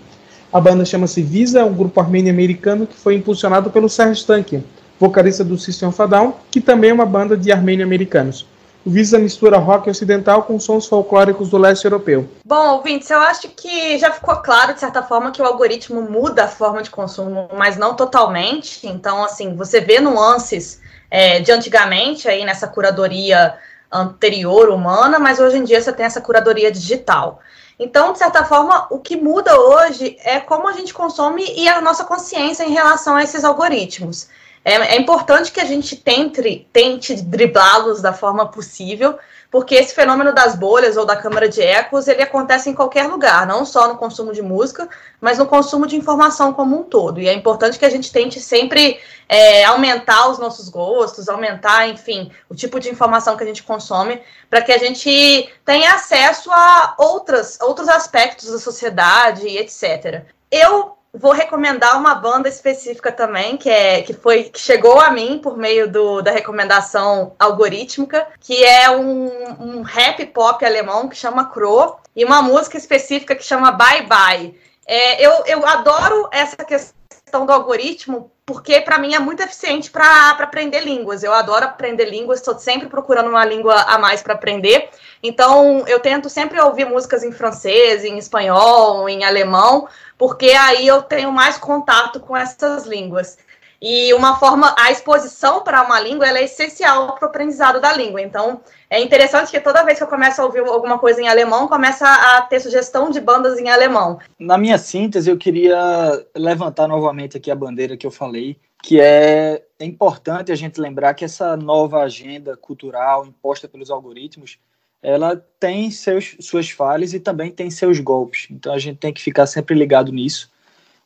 A 0.51 0.59
banda 0.59 0.83
chama-se 0.83 1.21
Visa, 1.21 1.63
um 1.63 1.73
grupo 1.73 1.99
armênio-americano 1.99 2.87
que 2.87 2.95
foi 2.95 3.15
impulsionado 3.15 3.69
pelo 3.69 3.87
Serge 3.87 4.25
Tankian 4.25 4.63
vocalista 4.99 5.43
do 5.43 5.57
System 5.57 5.89
of 5.89 6.01
a 6.01 6.05
Down, 6.05 6.33
que 6.51 6.61
também 6.61 6.89
é 6.89 6.93
uma 6.93 7.05
banda 7.05 7.35
de 7.35 7.51
armênio-americanos. 7.51 8.45
O 8.85 8.89
Visa 8.91 9.17
mistura 9.17 9.57
rock 9.57 9.89
ocidental 9.89 10.43
com 10.43 10.59
sons 10.59 10.85
folclóricos 10.85 11.49
do 11.49 11.57
leste 11.57 11.85
europeu. 11.85 12.29
Bom, 12.45 12.75
ouvintes, 12.75 13.09
eu 13.09 13.17
acho 13.17 13.49
que 13.49 13.97
já 13.97 14.11
ficou 14.11 14.35
claro, 14.37 14.75
de 14.75 14.79
certa 14.79 15.01
forma, 15.01 15.31
que 15.31 15.41
o 15.41 15.45
algoritmo 15.45 16.03
muda 16.03 16.43
a 16.43 16.47
forma 16.47 16.83
de 16.83 16.91
consumo, 16.91 17.49
mas 17.57 17.77
não 17.77 17.95
totalmente. 17.95 18.85
Então, 18.85 19.23
assim, 19.23 19.55
você 19.55 19.81
vê 19.81 19.99
nuances 19.99 20.79
é, 21.09 21.39
de 21.39 21.51
antigamente 21.51 22.27
aí 22.27 22.45
nessa 22.45 22.67
curadoria 22.67 23.55
anterior 23.91 24.69
humana, 24.69 25.17
mas 25.17 25.39
hoje 25.39 25.57
em 25.57 25.63
dia 25.63 25.81
você 25.81 25.91
tem 25.91 26.05
essa 26.05 26.21
curadoria 26.21 26.71
digital. 26.71 27.39
Então, 27.79 28.13
de 28.13 28.19
certa 28.19 28.43
forma, 28.43 28.87
o 28.91 28.99
que 28.99 29.17
muda 29.17 29.59
hoje 29.59 30.15
é 30.23 30.39
como 30.39 30.67
a 30.67 30.73
gente 30.73 30.93
consome 30.93 31.43
e 31.57 31.67
a 31.67 31.81
nossa 31.81 32.03
consciência 32.03 32.63
em 32.63 32.71
relação 32.71 33.15
a 33.15 33.23
esses 33.23 33.43
algoritmos. 33.43 34.27
É, 34.65 34.95
é 34.95 34.99
importante 34.99 35.51
que 35.51 35.61
a 35.61 35.65
gente 35.65 35.95
tente, 35.95 36.67
tente 36.73 37.15
driblá-los 37.21 38.01
da 38.01 38.11
forma 38.11 38.47
possível, 38.47 39.19
porque 39.51 39.75
esse 39.75 39.93
fenômeno 39.93 40.33
das 40.33 40.55
bolhas 40.55 40.97
ou 40.97 41.05
da 41.05 41.15
câmara 41.15 41.47
de 41.47 41.61
ecos, 41.61 42.07
ele 42.07 42.23
acontece 42.23 42.67
em 42.67 42.73
qualquer 42.73 43.07
lugar, 43.07 43.45
não 43.45 43.63
só 43.63 43.87
no 43.87 43.95
consumo 43.95 44.33
de 44.33 44.41
música, 44.41 44.89
mas 45.21 45.37
no 45.37 45.45
consumo 45.45 45.85
de 45.85 45.95
informação 45.95 46.51
como 46.51 46.79
um 46.79 46.83
todo. 46.83 47.21
E 47.21 47.29
é 47.29 47.33
importante 47.33 47.77
que 47.77 47.85
a 47.85 47.89
gente 47.89 48.11
tente 48.11 48.39
sempre 48.41 48.99
é, 49.29 49.63
aumentar 49.65 50.29
os 50.29 50.39
nossos 50.39 50.67
gostos, 50.67 51.29
aumentar, 51.29 51.87
enfim, 51.87 52.31
o 52.49 52.55
tipo 52.55 52.79
de 52.79 52.89
informação 52.89 53.37
que 53.37 53.43
a 53.43 53.47
gente 53.47 53.61
consome, 53.61 54.19
para 54.49 54.63
que 54.63 54.71
a 54.71 54.79
gente 54.79 55.47
tenha 55.63 55.93
acesso 55.93 56.51
a 56.51 56.95
outras, 56.97 57.59
outros 57.61 57.87
aspectos 57.87 58.49
da 58.51 58.57
sociedade, 58.57 59.47
etc. 59.47 60.25
Eu 60.49 60.94
vou 61.17 61.31
recomendar 61.31 61.97
uma 61.97 62.15
banda 62.15 62.49
específica 62.49 63.11
também, 63.11 63.57
que 63.57 63.69
é 63.69 64.01
que 64.01 64.13
foi 64.13 64.45
que 64.45 64.59
chegou 64.59 64.99
a 64.99 65.11
mim 65.11 65.39
por 65.41 65.57
meio 65.57 65.89
do, 65.89 66.21
da 66.21 66.31
recomendação 66.31 67.33
algorítmica, 67.39 68.27
que 68.39 68.63
é 68.63 68.89
um, 68.89 69.29
um 69.59 69.81
rap 69.81 70.25
pop 70.27 70.63
alemão 70.65 71.07
que 71.07 71.15
chama 71.15 71.49
Crow, 71.49 71.99
e 72.15 72.23
uma 72.23 72.41
música 72.41 72.77
específica 72.77 73.35
que 73.35 73.43
chama 73.43 73.71
Bye 73.71 74.05
Bye. 74.07 74.59
É, 74.87 75.25
eu, 75.25 75.43
eu 75.45 75.65
adoro 75.65 76.29
essa 76.31 76.57
questão 76.63 77.45
do 77.45 77.51
algoritmo, 77.51 78.31
porque 78.45 78.79
para 78.81 78.99
mim 78.99 79.15
é 79.15 79.19
muito 79.19 79.41
eficiente 79.41 79.89
para 79.89 80.29
aprender 80.29 80.81
línguas. 80.81 81.23
Eu 81.23 81.33
adoro 81.33 81.65
aprender 81.65 82.05
línguas, 82.05 82.39
estou 82.39 82.57
sempre 82.59 82.87
procurando 82.87 83.29
uma 83.29 83.43
língua 83.43 83.73
a 83.81 83.97
mais 83.97 84.21
para 84.21 84.35
aprender. 84.35 84.89
Então, 85.21 85.83
eu 85.87 85.99
tento 85.99 86.29
sempre 86.29 86.59
ouvir 86.59 86.85
músicas 86.85 87.23
em 87.23 87.31
francês, 87.31 88.03
em 88.03 88.17
espanhol, 88.17 89.07
em 89.09 89.23
alemão, 89.23 89.87
porque 90.17 90.51
aí 90.51 90.87
eu 90.87 91.01
tenho 91.01 91.31
mais 91.31 91.57
contato 91.57 92.19
com 92.19 92.35
essas 92.35 92.85
línguas. 92.85 93.37
E 93.81 94.13
uma 94.13 94.39
forma, 94.39 94.73
a 94.79 94.89
exposição 94.89 95.61
para 95.61 95.83
uma 95.83 95.99
língua 95.99 96.27
é 96.27 96.43
essencial 96.43 97.13
para 97.13 97.25
o 97.25 97.29
aprendizado 97.29 97.79
da 97.79 97.93
língua. 97.93 98.21
Então, 98.21 98.61
é 98.89 99.01
interessante 99.01 99.51
que 99.51 99.59
toda 99.59 99.83
vez 99.83 99.97
que 99.97 100.03
eu 100.03 100.07
começo 100.07 100.41
a 100.41 100.45
ouvir 100.45 100.59
alguma 100.59 100.97
coisa 100.97 101.21
em 101.21 101.27
alemão, 101.27 101.67
começa 101.67 102.07
a 102.07 102.41
ter 102.41 102.59
sugestão 102.59 103.09
de 103.09 103.19
bandas 103.19 103.59
em 103.59 103.69
alemão. 103.69 104.19
Na 104.39 104.57
minha 104.57 104.77
síntese, 104.77 105.29
eu 105.29 105.37
queria 105.37 106.25
levantar 106.35 106.87
novamente 106.87 107.37
aqui 107.37 107.51
a 107.51 107.55
bandeira 107.55 107.97
que 107.97 108.07
eu 108.07 108.11
falei, 108.11 108.57
que 108.81 108.99
é, 108.99 109.61
é 109.77 109.85
importante 109.85 110.51
a 110.51 110.55
gente 110.55 110.79
lembrar 110.79 111.13
que 111.13 111.25
essa 111.25 111.57
nova 111.57 111.99
agenda 111.99 112.55
cultural 112.55 113.25
imposta 113.25 113.67
pelos 113.67 113.91
algoritmos 113.91 114.57
ela 115.05 115.35
tem 115.59 115.91
seus, 115.91 116.35
suas 116.39 116.71
falhas 116.71 117.13
e 117.13 117.19
também 117.19 117.51
tem 117.51 117.69
seus 117.69 117.99
golpes. 117.99 118.47
Então 118.49 118.73
a 118.73 118.79
gente 118.79 118.97
tem 118.97 119.13
que 119.13 119.21
ficar 119.21 119.45
sempre 119.45 119.75
ligado 119.75 120.11
nisso. 120.11 120.51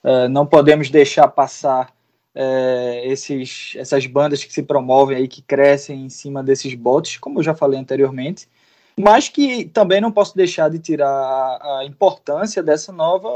Uh, 0.02 0.30
não 0.30 0.46
podemos 0.46 0.90
deixar 0.90 1.28
passar 1.28 1.94
uh, 2.34 3.00
esses, 3.04 3.74
essas 3.76 4.06
bandas 4.06 4.42
que 4.42 4.54
se 4.54 4.64
promovem 4.64 5.18
aí, 5.18 5.28
que 5.28 5.42
crescem 5.42 6.06
em 6.06 6.10
cima 6.10 6.42
desses 6.42 6.74
bots, 6.76 7.18
como 7.18 7.40
eu 7.40 7.44
já 7.44 7.54
falei 7.54 7.78
anteriormente, 7.78 8.48
mas 8.98 9.28
que 9.28 9.66
também 9.66 10.00
não 10.00 10.14
posso 10.14 10.34
deixar 10.34 10.70
de 10.70 10.80
tirar 10.80 11.10
a, 11.62 11.84
importância 11.84 12.64
dessa 12.64 12.94
nova, 12.94 13.30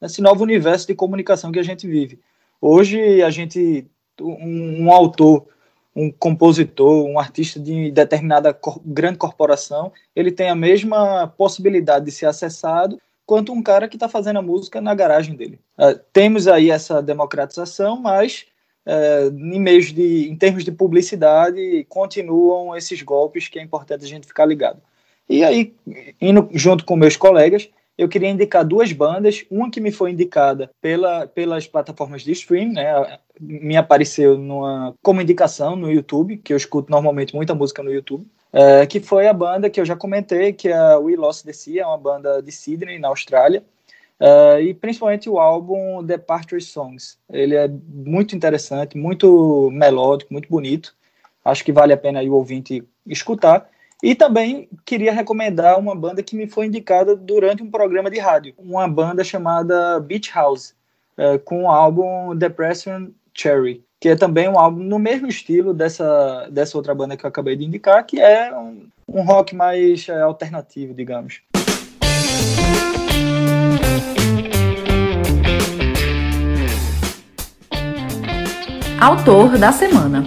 desse 0.00 0.22
novo 0.22 0.42
universo 0.42 0.86
de 0.86 0.94
comunicação 0.94 1.52
que 1.52 1.58
a 1.58 1.62
gente 1.62 1.86
vive. 1.86 2.18
Hoje 2.58 3.22
a 3.22 3.28
gente, 3.28 3.86
um, 4.18 4.84
um 4.84 4.90
autor 4.90 5.46
um 5.94 6.10
compositor, 6.10 7.04
um 7.04 7.18
artista 7.18 7.60
de 7.60 7.90
determinada 7.90 8.52
cor 8.52 8.80
grande 8.84 9.18
corporação, 9.18 9.92
ele 10.16 10.32
tem 10.32 10.48
a 10.48 10.54
mesma 10.54 11.28
possibilidade 11.36 12.06
de 12.06 12.10
ser 12.10 12.26
acessado 12.26 12.98
quanto 13.26 13.52
um 13.52 13.62
cara 13.62 13.88
que 13.88 13.96
está 13.96 14.08
fazendo 14.08 14.38
a 14.38 14.42
música 14.42 14.80
na 14.80 14.94
garagem 14.94 15.34
dele. 15.34 15.60
Uh, 15.78 15.98
temos 16.12 16.48
aí 16.48 16.70
essa 16.70 17.02
democratização, 17.02 18.00
mas 18.00 18.46
uh, 18.86 19.28
em, 19.36 19.60
meios 19.60 19.92
de, 19.92 20.28
em 20.28 20.36
termos 20.36 20.64
de 20.64 20.72
publicidade, 20.72 21.84
continuam 21.88 22.76
esses 22.76 23.00
golpes 23.02 23.48
que 23.48 23.58
é 23.58 23.62
importante 23.62 24.04
a 24.04 24.08
gente 24.08 24.26
ficar 24.26 24.46
ligado. 24.46 24.80
E 25.28 25.44
aí, 25.44 25.74
indo 26.20 26.48
junto 26.52 26.84
com 26.84 26.96
meus 26.96 27.16
colegas, 27.16 27.68
eu 28.02 28.08
queria 28.08 28.28
indicar 28.28 28.64
duas 28.64 28.92
bandas, 28.92 29.44
uma 29.50 29.70
que 29.70 29.80
me 29.80 29.90
foi 29.90 30.10
indicada 30.10 30.70
pela, 30.80 31.26
pelas 31.26 31.66
plataformas 31.66 32.22
de 32.22 32.32
stream, 32.32 32.72
né? 32.72 33.18
Me 33.40 33.76
apareceu 33.76 34.36
numa, 34.36 34.94
como 35.02 35.20
indicação 35.20 35.76
no 35.76 35.90
YouTube, 35.90 36.36
que 36.38 36.52
eu 36.52 36.56
escuto 36.56 36.90
normalmente 36.90 37.34
muita 37.34 37.54
música 37.54 37.82
no 37.82 37.92
YouTube, 37.92 38.26
é, 38.52 38.86
que 38.86 39.00
foi 39.00 39.26
a 39.26 39.32
banda 39.32 39.70
que 39.70 39.80
eu 39.80 39.84
já 39.84 39.96
comentei, 39.96 40.52
que 40.52 40.68
é 40.68 40.76
a 40.76 40.98
We 40.98 41.16
Lost 41.16 41.44
the 41.44 41.52
Sea, 41.52 41.82
é 41.82 41.86
uma 41.86 41.98
banda 41.98 42.42
de 42.42 42.52
Sydney, 42.52 42.98
na 42.98 43.08
Austrália, 43.08 43.64
Uh, 44.22 44.60
e 44.60 44.72
principalmente 44.72 45.28
o 45.28 45.40
álbum 45.40 46.00
Departure 46.04 46.60
Songs. 46.60 47.18
Ele 47.28 47.56
é 47.56 47.66
muito 47.66 48.36
interessante, 48.36 48.96
muito 48.96 49.68
melódico, 49.72 50.32
muito 50.32 50.48
bonito. 50.48 50.94
Acho 51.44 51.64
que 51.64 51.72
vale 51.72 51.92
a 51.92 51.96
pena 51.96 52.22
o 52.22 52.34
ouvinte 52.34 52.84
escutar. 53.04 53.68
E 54.02 54.16
também 54.16 54.68
queria 54.84 55.12
recomendar 55.12 55.78
uma 55.78 55.94
banda 55.94 56.24
que 56.24 56.34
me 56.34 56.48
foi 56.48 56.66
indicada 56.66 57.14
durante 57.14 57.62
um 57.62 57.70
programa 57.70 58.10
de 58.10 58.18
rádio, 58.18 58.52
uma 58.58 58.88
banda 58.88 59.22
chamada 59.22 60.00
Beach 60.00 60.32
House, 60.34 60.74
uh, 61.16 61.38
com 61.44 61.64
o 61.64 61.70
álbum 61.70 62.34
Depression 62.34 63.10
Cherry, 63.32 63.84
que 64.00 64.08
é 64.08 64.16
também 64.16 64.48
um 64.48 64.58
álbum 64.58 64.82
no 64.82 64.98
mesmo 64.98 65.28
estilo 65.28 65.72
dessa, 65.72 66.48
dessa 66.50 66.76
outra 66.76 66.92
banda 66.96 67.16
que 67.16 67.24
eu 67.24 67.28
acabei 67.28 67.54
de 67.54 67.64
indicar, 67.64 68.04
que 68.04 68.20
é 68.20 68.52
um, 68.52 68.88
um 69.06 69.22
rock 69.22 69.54
mais 69.54 70.08
uh, 70.08 70.24
alternativo, 70.24 70.92
digamos. 70.92 71.40
Autor 79.00 79.58
da 79.58 79.70
semana. 79.70 80.24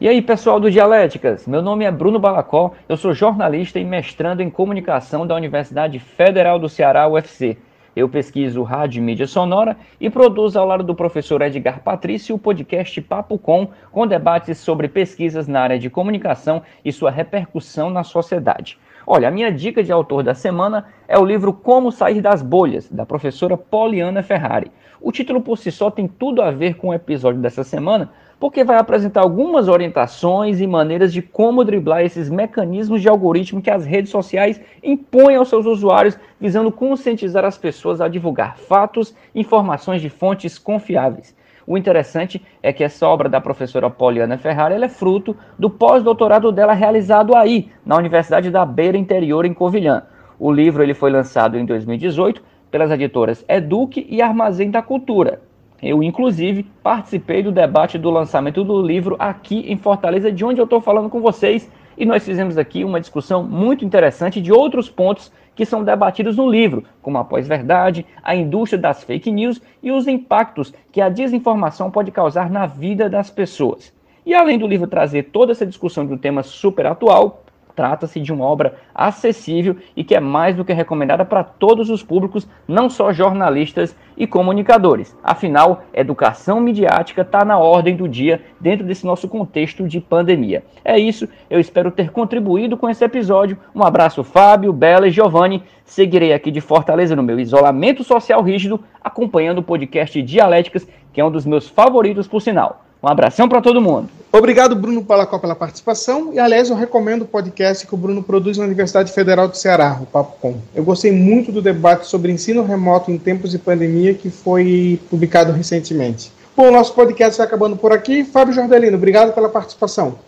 E 0.00 0.06
aí, 0.06 0.22
pessoal 0.22 0.60
do 0.60 0.70
Dialéticas? 0.70 1.44
Meu 1.44 1.60
nome 1.60 1.84
é 1.84 1.90
Bruno 1.90 2.20
Balacó, 2.20 2.70
eu 2.88 2.96
sou 2.96 3.12
jornalista 3.12 3.80
e 3.80 3.84
mestrando 3.84 4.40
em 4.40 4.48
comunicação 4.48 5.26
da 5.26 5.34
Universidade 5.34 5.98
Federal 5.98 6.56
do 6.56 6.68
Ceará, 6.68 7.08
UFC. 7.08 7.56
Eu 7.96 8.08
pesquiso 8.08 8.62
rádio 8.62 9.00
e 9.00 9.02
mídia 9.02 9.26
sonora 9.26 9.76
e 10.00 10.08
produzo 10.08 10.56
ao 10.56 10.68
lado 10.68 10.84
do 10.84 10.94
professor 10.94 11.42
Edgar 11.42 11.80
Patrício 11.80 12.36
o 12.36 12.38
podcast 12.38 13.00
Papo 13.02 13.36
Com, 13.36 13.70
com 13.90 14.06
debates 14.06 14.58
sobre 14.58 14.86
pesquisas 14.86 15.48
na 15.48 15.62
área 15.62 15.80
de 15.80 15.90
comunicação 15.90 16.62
e 16.84 16.92
sua 16.92 17.10
repercussão 17.10 17.90
na 17.90 18.04
sociedade. 18.04 18.78
Olha, 19.04 19.26
a 19.26 19.32
minha 19.32 19.50
dica 19.50 19.82
de 19.82 19.90
autor 19.90 20.22
da 20.22 20.32
semana 20.32 20.84
é 21.08 21.18
o 21.18 21.24
livro 21.24 21.52
Como 21.52 21.90
Sair 21.90 22.20
das 22.20 22.40
Bolhas, 22.40 22.88
da 22.88 23.04
professora 23.04 23.56
Poliana 23.56 24.22
Ferrari. 24.22 24.70
O 25.00 25.10
título 25.10 25.40
por 25.40 25.58
si 25.58 25.72
só 25.72 25.90
tem 25.90 26.06
tudo 26.06 26.40
a 26.40 26.52
ver 26.52 26.74
com 26.74 26.88
o 26.88 26.94
episódio 26.94 27.40
dessa 27.40 27.64
semana, 27.64 28.12
porque 28.38 28.62
vai 28.62 28.78
apresentar 28.78 29.22
algumas 29.22 29.68
orientações 29.68 30.60
e 30.60 30.66
maneiras 30.66 31.12
de 31.12 31.20
como 31.20 31.64
driblar 31.64 32.04
esses 32.04 32.30
mecanismos 32.30 33.02
de 33.02 33.08
algoritmo 33.08 33.60
que 33.60 33.70
as 33.70 33.84
redes 33.84 34.10
sociais 34.10 34.60
impõem 34.82 35.36
aos 35.36 35.48
seus 35.48 35.66
usuários, 35.66 36.18
visando 36.40 36.70
conscientizar 36.70 37.44
as 37.44 37.58
pessoas 37.58 38.00
a 38.00 38.08
divulgar 38.08 38.56
fatos 38.56 39.14
e 39.34 39.40
informações 39.40 40.00
de 40.00 40.08
fontes 40.08 40.58
confiáveis. 40.58 41.36
O 41.66 41.76
interessante 41.76 42.42
é 42.62 42.72
que 42.72 42.82
essa 42.82 43.06
obra 43.06 43.28
da 43.28 43.40
professora 43.40 43.90
Poliana 43.90 44.38
Ferrari 44.38 44.82
é 44.82 44.88
fruto 44.88 45.36
do 45.58 45.68
pós-doutorado 45.68 46.50
dela 46.50 46.72
realizado 46.72 47.36
aí, 47.36 47.70
na 47.84 47.96
Universidade 47.96 48.50
da 48.50 48.64
Beira 48.64 48.96
Interior, 48.96 49.44
em 49.44 49.52
Covilhã. 49.52 50.04
O 50.38 50.50
livro 50.50 50.82
ele 50.82 50.94
foi 50.94 51.10
lançado 51.10 51.58
em 51.58 51.66
2018 51.66 52.42
pelas 52.70 52.90
editoras 52.90 53.44
Eduque 53.48 54.06
e 54.08 54.22
Armazém 54.22 54.70
da 54.70 54.80
Cultura. 54.80 55.42
Eu, 55.80 56.02
inclusive, 56.02 56.64
participei 56.82 57.40
do 57.40 57.52
debate 57.52 57.98
do 57.98 58.10
lançamento 58.10 58.64
do 58.64 58.82
livro 58.82 59.14
aqui 59.18 59.60
em 59.70 59.76
Fortaleza, 59.76 60.32
de 60.32 60.44
onde 60.44 60.60
eu 60.60 60.64
estou 60.64 60.80
falando 60.80 61.08
com 61.08 61.20
vocês, 61.20 61.70
e 61.96 62.04
nós 62.04 62.24
fizemos 62.24 62.58
aqui 62.58 62.84
uma 62.84 63.00
discussão 63.00 63.44
muito 63.44 63.84
interessante 63.84 64.40
de 64.40 64.52
outros 64.52 64.90
pontos 64.90 65.32
que 65.54 65.64
são 65.64 65.84
debatidos 65.84 66.36
no 66.36 66.48
livro, 66.48 66.84
como 67.00 67.18
a 67.18 67.24
pós-verdade, 67.24 68.04
a 68.22 68.34
indústria 68.34 68.80
das 68.80 69.04
fake 69.04 69.30
news 69.30 69.60
e 69.82 69.90
os 69.92 70.08
impactos 70.08 70.72
que 70.90 71.00
a 71.00 71.08
desinformação 71.08 71.90
pode 71.90 72.10
causar 72.10 72.50
na 72.50 72.66
vida 72.66 73.08
das 73.08 73.30
pessoas. 73.30 73.92
E 74.26 74.34
além 74.34 74.58
do 74.58 74.66
livro 74.66 74.86
trazer 74.86 75.30
toda 75.32 75.52
essa 75.52 75.66
discussão 75.66 76.04
de 76.04 76.12
um 76.12 76.18
tema 76.18 76.42
super 76.42 76.86
atual, 76.86 77.44
trata-se 77.78 78.18
de 78.18 78.32
uma 78.32 78.44
obra 78.44 78.74
acessível 78.92 79.76
e 79.96 80.02
que 80.02 80.16
é 80.16 80.18
mais 80.18 80.56
do 80.56 80.64
que 80.64 80.72
recomendada 80.72 81.24
para 81.24 81.44
todos 81.44 81.90
os 81.90 82.02
públicos, 82.02 82.48
não 82.66 82.90
só 82.90 83.12
jornalistas 83.12 83.94
e 84.16 84.26
comunicadores. 84.26 85.16
Afinal, 85.22 85.84
educação 85.94 86.58
midiática 86.60 87.22
está 87.22 87.44
na 87.44 87.56
ordem 87.56 87.94
do 87.94 88.08
dia 88.08 88.42
dentro 88.60 88.84
desse 88.84 89.06
nosso 89.06 89.28
contexto 89.28 89.86
de 89.86 90.00
pandemia. 90.00 90.64
É 90.84 90.98
isso, 90.98 91.28
eu 91.48 91.60
espero 91.60 91.92
ter 91.92 92.10
contribuído 92.10 92.76
com 92.76 92.90
esse 92.90 93.04
episódio. 93.04 93.56
Um 93.72 93.84
abraço, 93.84 94.24
Fábio, 94.24 94.72
Bela 94.72 95.06
e 95.06 95.12
Giovanni. 95.12 95.62
Seguirei 95.84 96.32
aqui 96.32 96.50
de 96.50 96.60
Fortaleza 96.60 97.14
no 97.14 97.22
meu 97.22 97.38
isolamento 97.38 98.02
social 98.02 98.42
rígido, 98.42 98.82
acompanhando 99.00 99.58
o 99.58 99.62
podcast 99.62 100.20
Dialéticas, 100.20 100.88
que 101.12 101.20
é 101.20 101.24
um 101.24 101.30
dos 101.30 101.46
meus 101.46 101.68
favoritos, 101.68 102.26
por 102.26 102.42
sinal. 102.42 102.87
Um 103.02 103.08
abração 103.08 103.48
para 103.48 103.60
todo 103.60 103.80
mundo. 103.80 104.08
Obrigado, 104.30 104.76
Bruno 104.76 105.04
Palacó, 105.04 105.38
pela 105.38 105.54
participação. 105.54 106.34
E, 106.34 106.38
aliás, 106.38 106.68
eu 106.68 106.76
recomendo 106.76 107.22
o 107.22 107.26
podcast 107.26 107.86
que 107.86 107.94
o 107.94 107.96
Bruno 107.96 108.22
produz 108.22 108.58
na 108.58 108.64
Universidade 108.64 109.12
Federal 109.12 109.48
do 109.48 109.56
Ceará, 109.56 109.98
o 110.02 110.06
Papo 110.06 110.36
Com. 110.40 110.56
Eu 110.74 110.84
gostei 110.84 111.10
muito 111.10 111.50
do 111.50 111.62
debate 111.62 112.06
sobre 112.06 112.30
ensino 112.30 112.62
remoto 112.62 113.10
em 113.10 113.18
tempos 113.18 113.52
de 113.52 113.58
pandemia 113.58 114.12
que 114.12 114.28
foi 114.28 115.00
publicado 115.08 115.52
recentemente. 115.52 116.30
Bom, 116.56 116.68
o 116.68 116.72
nosso 116.72 116.92
podcast 116.92 117.38
vai 117.38 117.46
acabando 117.46 117.76
por 117.76 117.92
aqui. 117.92 118.24
Fábio 118.24 118.52
Jordelino, 118.52 118.96
obrigado 118.96 119.32
pela 119.32 119.48
participação. 119.48 120.18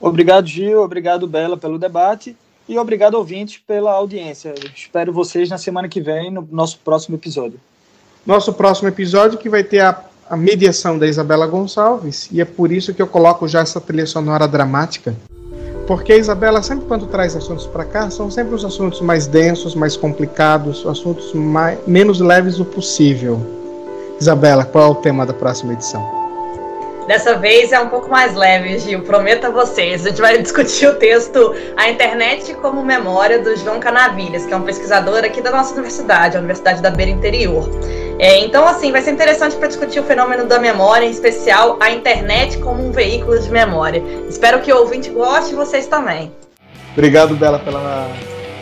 Obrigado, 0.00 0.46
Gil. 0.46 0.82
Obrigado, 0.82 1.26
Bela, 1.26 1.56
pelo 1.56 1.78
debate. 1.78 2.36
E 2.68 2.78
obrigado, 2.78 3.14
ouvintes, 3.14 3.58
pela 3.58 3.92
audiência. 3.92 4.54
Espero 4.74 5.12
vocês 5.12 5.48
na 5.48 5.58
semana 5.58 5.88
que 5.88 6.00
vem, 6.00 6.32
no 6.32 6.48
nosso 6.50 6.80
próximo 6.80 7.16
episódio. 7.16 7.60
Nosso 8.26 8.52
próximo 8.52 8.88
episódio 8.88 9.38
que 9.38 9.48
vai 9.48 9.62
ter 9.62 9.80
a 9.80 9.92
a 10.28 10.36
mediação 10.36 10.98
da 10.98 11.06
Isabela 11.06 11.46
Gonçalves, 11.46 12.28
e 12.32 12.40
é 12.40 12.44
por 12.44 12.72
isso 12.72 12.92
que 12.92 13.00
eu 13.00 13.06
coloco 13.06 13.46
já 13.46 13.60
essa 13.60 13.80
trilha 13.80 14.06
sonora 14.06 14.48
dramática. 14.48 15.14
Porque 15.86 16.12
a 16.12 16.16
Isabela, 16.16 16.62
sempre 16.62 16.86
quando 16.86 17.06
traz 17.06 17.36
assuntos 17.36 17.66
para 17.66 17.84
cá, 17.84 18.10
são 18.10 18.28
sempre 18.28 18.54
os 18.54 18.64
assuntos 18.64 19.00
mais 19.00 19.28
densos, 19.28 19.74
mais 19.76 19.96
complicados, 19.96 20.84
assuntos 20.84 21.32
mais, 21.32 21.78
menos 21.86 22.20
leves 22.20 22.58
o 22.58 22.64
possível. 22.64 23.40
Isabela, 24.20 24.64
qual 24.64 24.88
é 24.88 24.90
o 24.90 24.94
tema 24.96 25.24
da 25.24 25.32
próxima 25.32 25.74
edição? 25.74 26.04
Dessa 27.06 27.36
vez 27.38 27.70
é 27.70 27.78
um 27.78 27.88
pouco 27.88 28.10
mais 28.10 28.34
leve, 28.34 28.80
Gil, 28.80 29.02
prometo 29.02 29.46
a 29.46 29.50
vocês. 29.50 30.04
A 30.04 30.08
gente 30.08 30.20
vai 30.20 30.38
discutir 30.42 30.88
o 30.88 30.94
texto 30.96 31.54
A 31.76 31.88
Internet 31.88 32.52
como 32.54 32.84
Memória, 32.84 33.38
do 33.38 33.54
João 33.56 33.78
Canavilhas, 33.78 34.44
que 34.44 34.52
é 34.52 34.56
um 34.56 34.62
pesquisador 34.62 35.18
aqui 35.18 35.40
da 35.40 35.52
nossa 35.52 35.72
universidade, 35.72 36.36
a 36.36 36.40
Universidade 36.40 36.82
da 36.82 36.90
Beira 36.90 37.12
Interior. 37.12 37.70
É, 38.18 38.38
então, 38.38 38.66
assim, 38.66 38.90
vai 38.90 39.02
ser 39.02 39.10
interessante 39.10 39.56
para 39.56 39.68
discutir 39.68 40.00
o 40.00 40.04
fenômeno 40.04 40.46
da 40.46 40.58
memória, 40.58 41.06
em 41.06 41.10
especial 41.10 41.76
a 41.80 41.90
internet 41.90 42.58
como 42.58 42.86
um 42.86 42.90
veículo 42.90 43.38
de 43.38 43.50
memória. 43.50 44.02
Espero 44.28 44.60
que 44.60 44.72
o 44.72 44.78
ouvinte 44.78 45.10
goste 45.10 45.52
e 45.52 45.56
vocês 45.56 45.86
também. 45.86 46.32
Obrigado, 46.94 47.34
Bela, 47.36 47.58
pela 47.58 48.10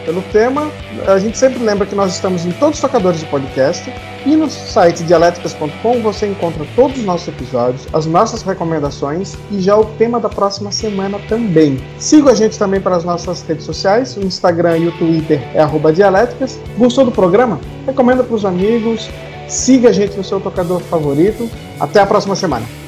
pelo 0.04 0.22
tema. 0.22 0.70
A 1.06 1.18
gente 1.18 1.36
sempre 1.36 1.62
lembra 1.62 1.86
que 1.86 1.94
nós 1.94 2.12
estamos 2.12 2.44
em 2.44 2.52
todos 2.52 2.76
os 2.76 2.80
tocadores 2.80 3.20
de 3.20 3.26
podcast 3.26 3.92
e 4.24 4.36
no 4.36 4.48
site 4.48 5.02
dialéticas.com 5.02 6.00
você 6.00 6.26
encontra 6.26 6.64
todos 6.76 6.98
os 6.98 7.04
nossos 7.04 7.28
episódios, 7.28 7.86
as 7.92 8.06
nossas 8.06 8.42
recomendações 8.42 9.36
e 9.50 9.60
já 9.60 9.76
o 9.76 9.84
tema 9.84 10.20
da 10.20 10.28
próxima 10.28 10.70
semana 10.70 11.18
também. 11.28 11.78
Siga 11.98 12.30
a 12.30 12.34
gente 12.34 12.58
também 12.58 12.80
para 12.80 12.96
as 12.96 13.04
nossas 13.04 13.42
redes 13.42 13.64
sociais, 13.64 14.16
o 14.16 14.20
Instagram 14.20 14.78
e 14.78 14.88
o 14.88 14.92
Twitter 14.92 15.40
é 15.54 15.92
dialéticas. 15.92 16.58
Gostou 16.78 17.04
do 17.04 17.10
programa? 17.10 17.60
Recomenda 17.86 18.22
para 18.22 18.34
os 18.34 18.44
amigos, 18.44 19.08
siga 19.48 19.90
a 19.90 19.92
gente 19.92 20.16
no 20.16 20.24
seu 20.24 20.40
tocador 20.40 20.80
favorito. 20.80 21.50
Até 21.78 22.00
a 22.00 22.06
próxima 22.06 22.36
semana. 22.36 22.83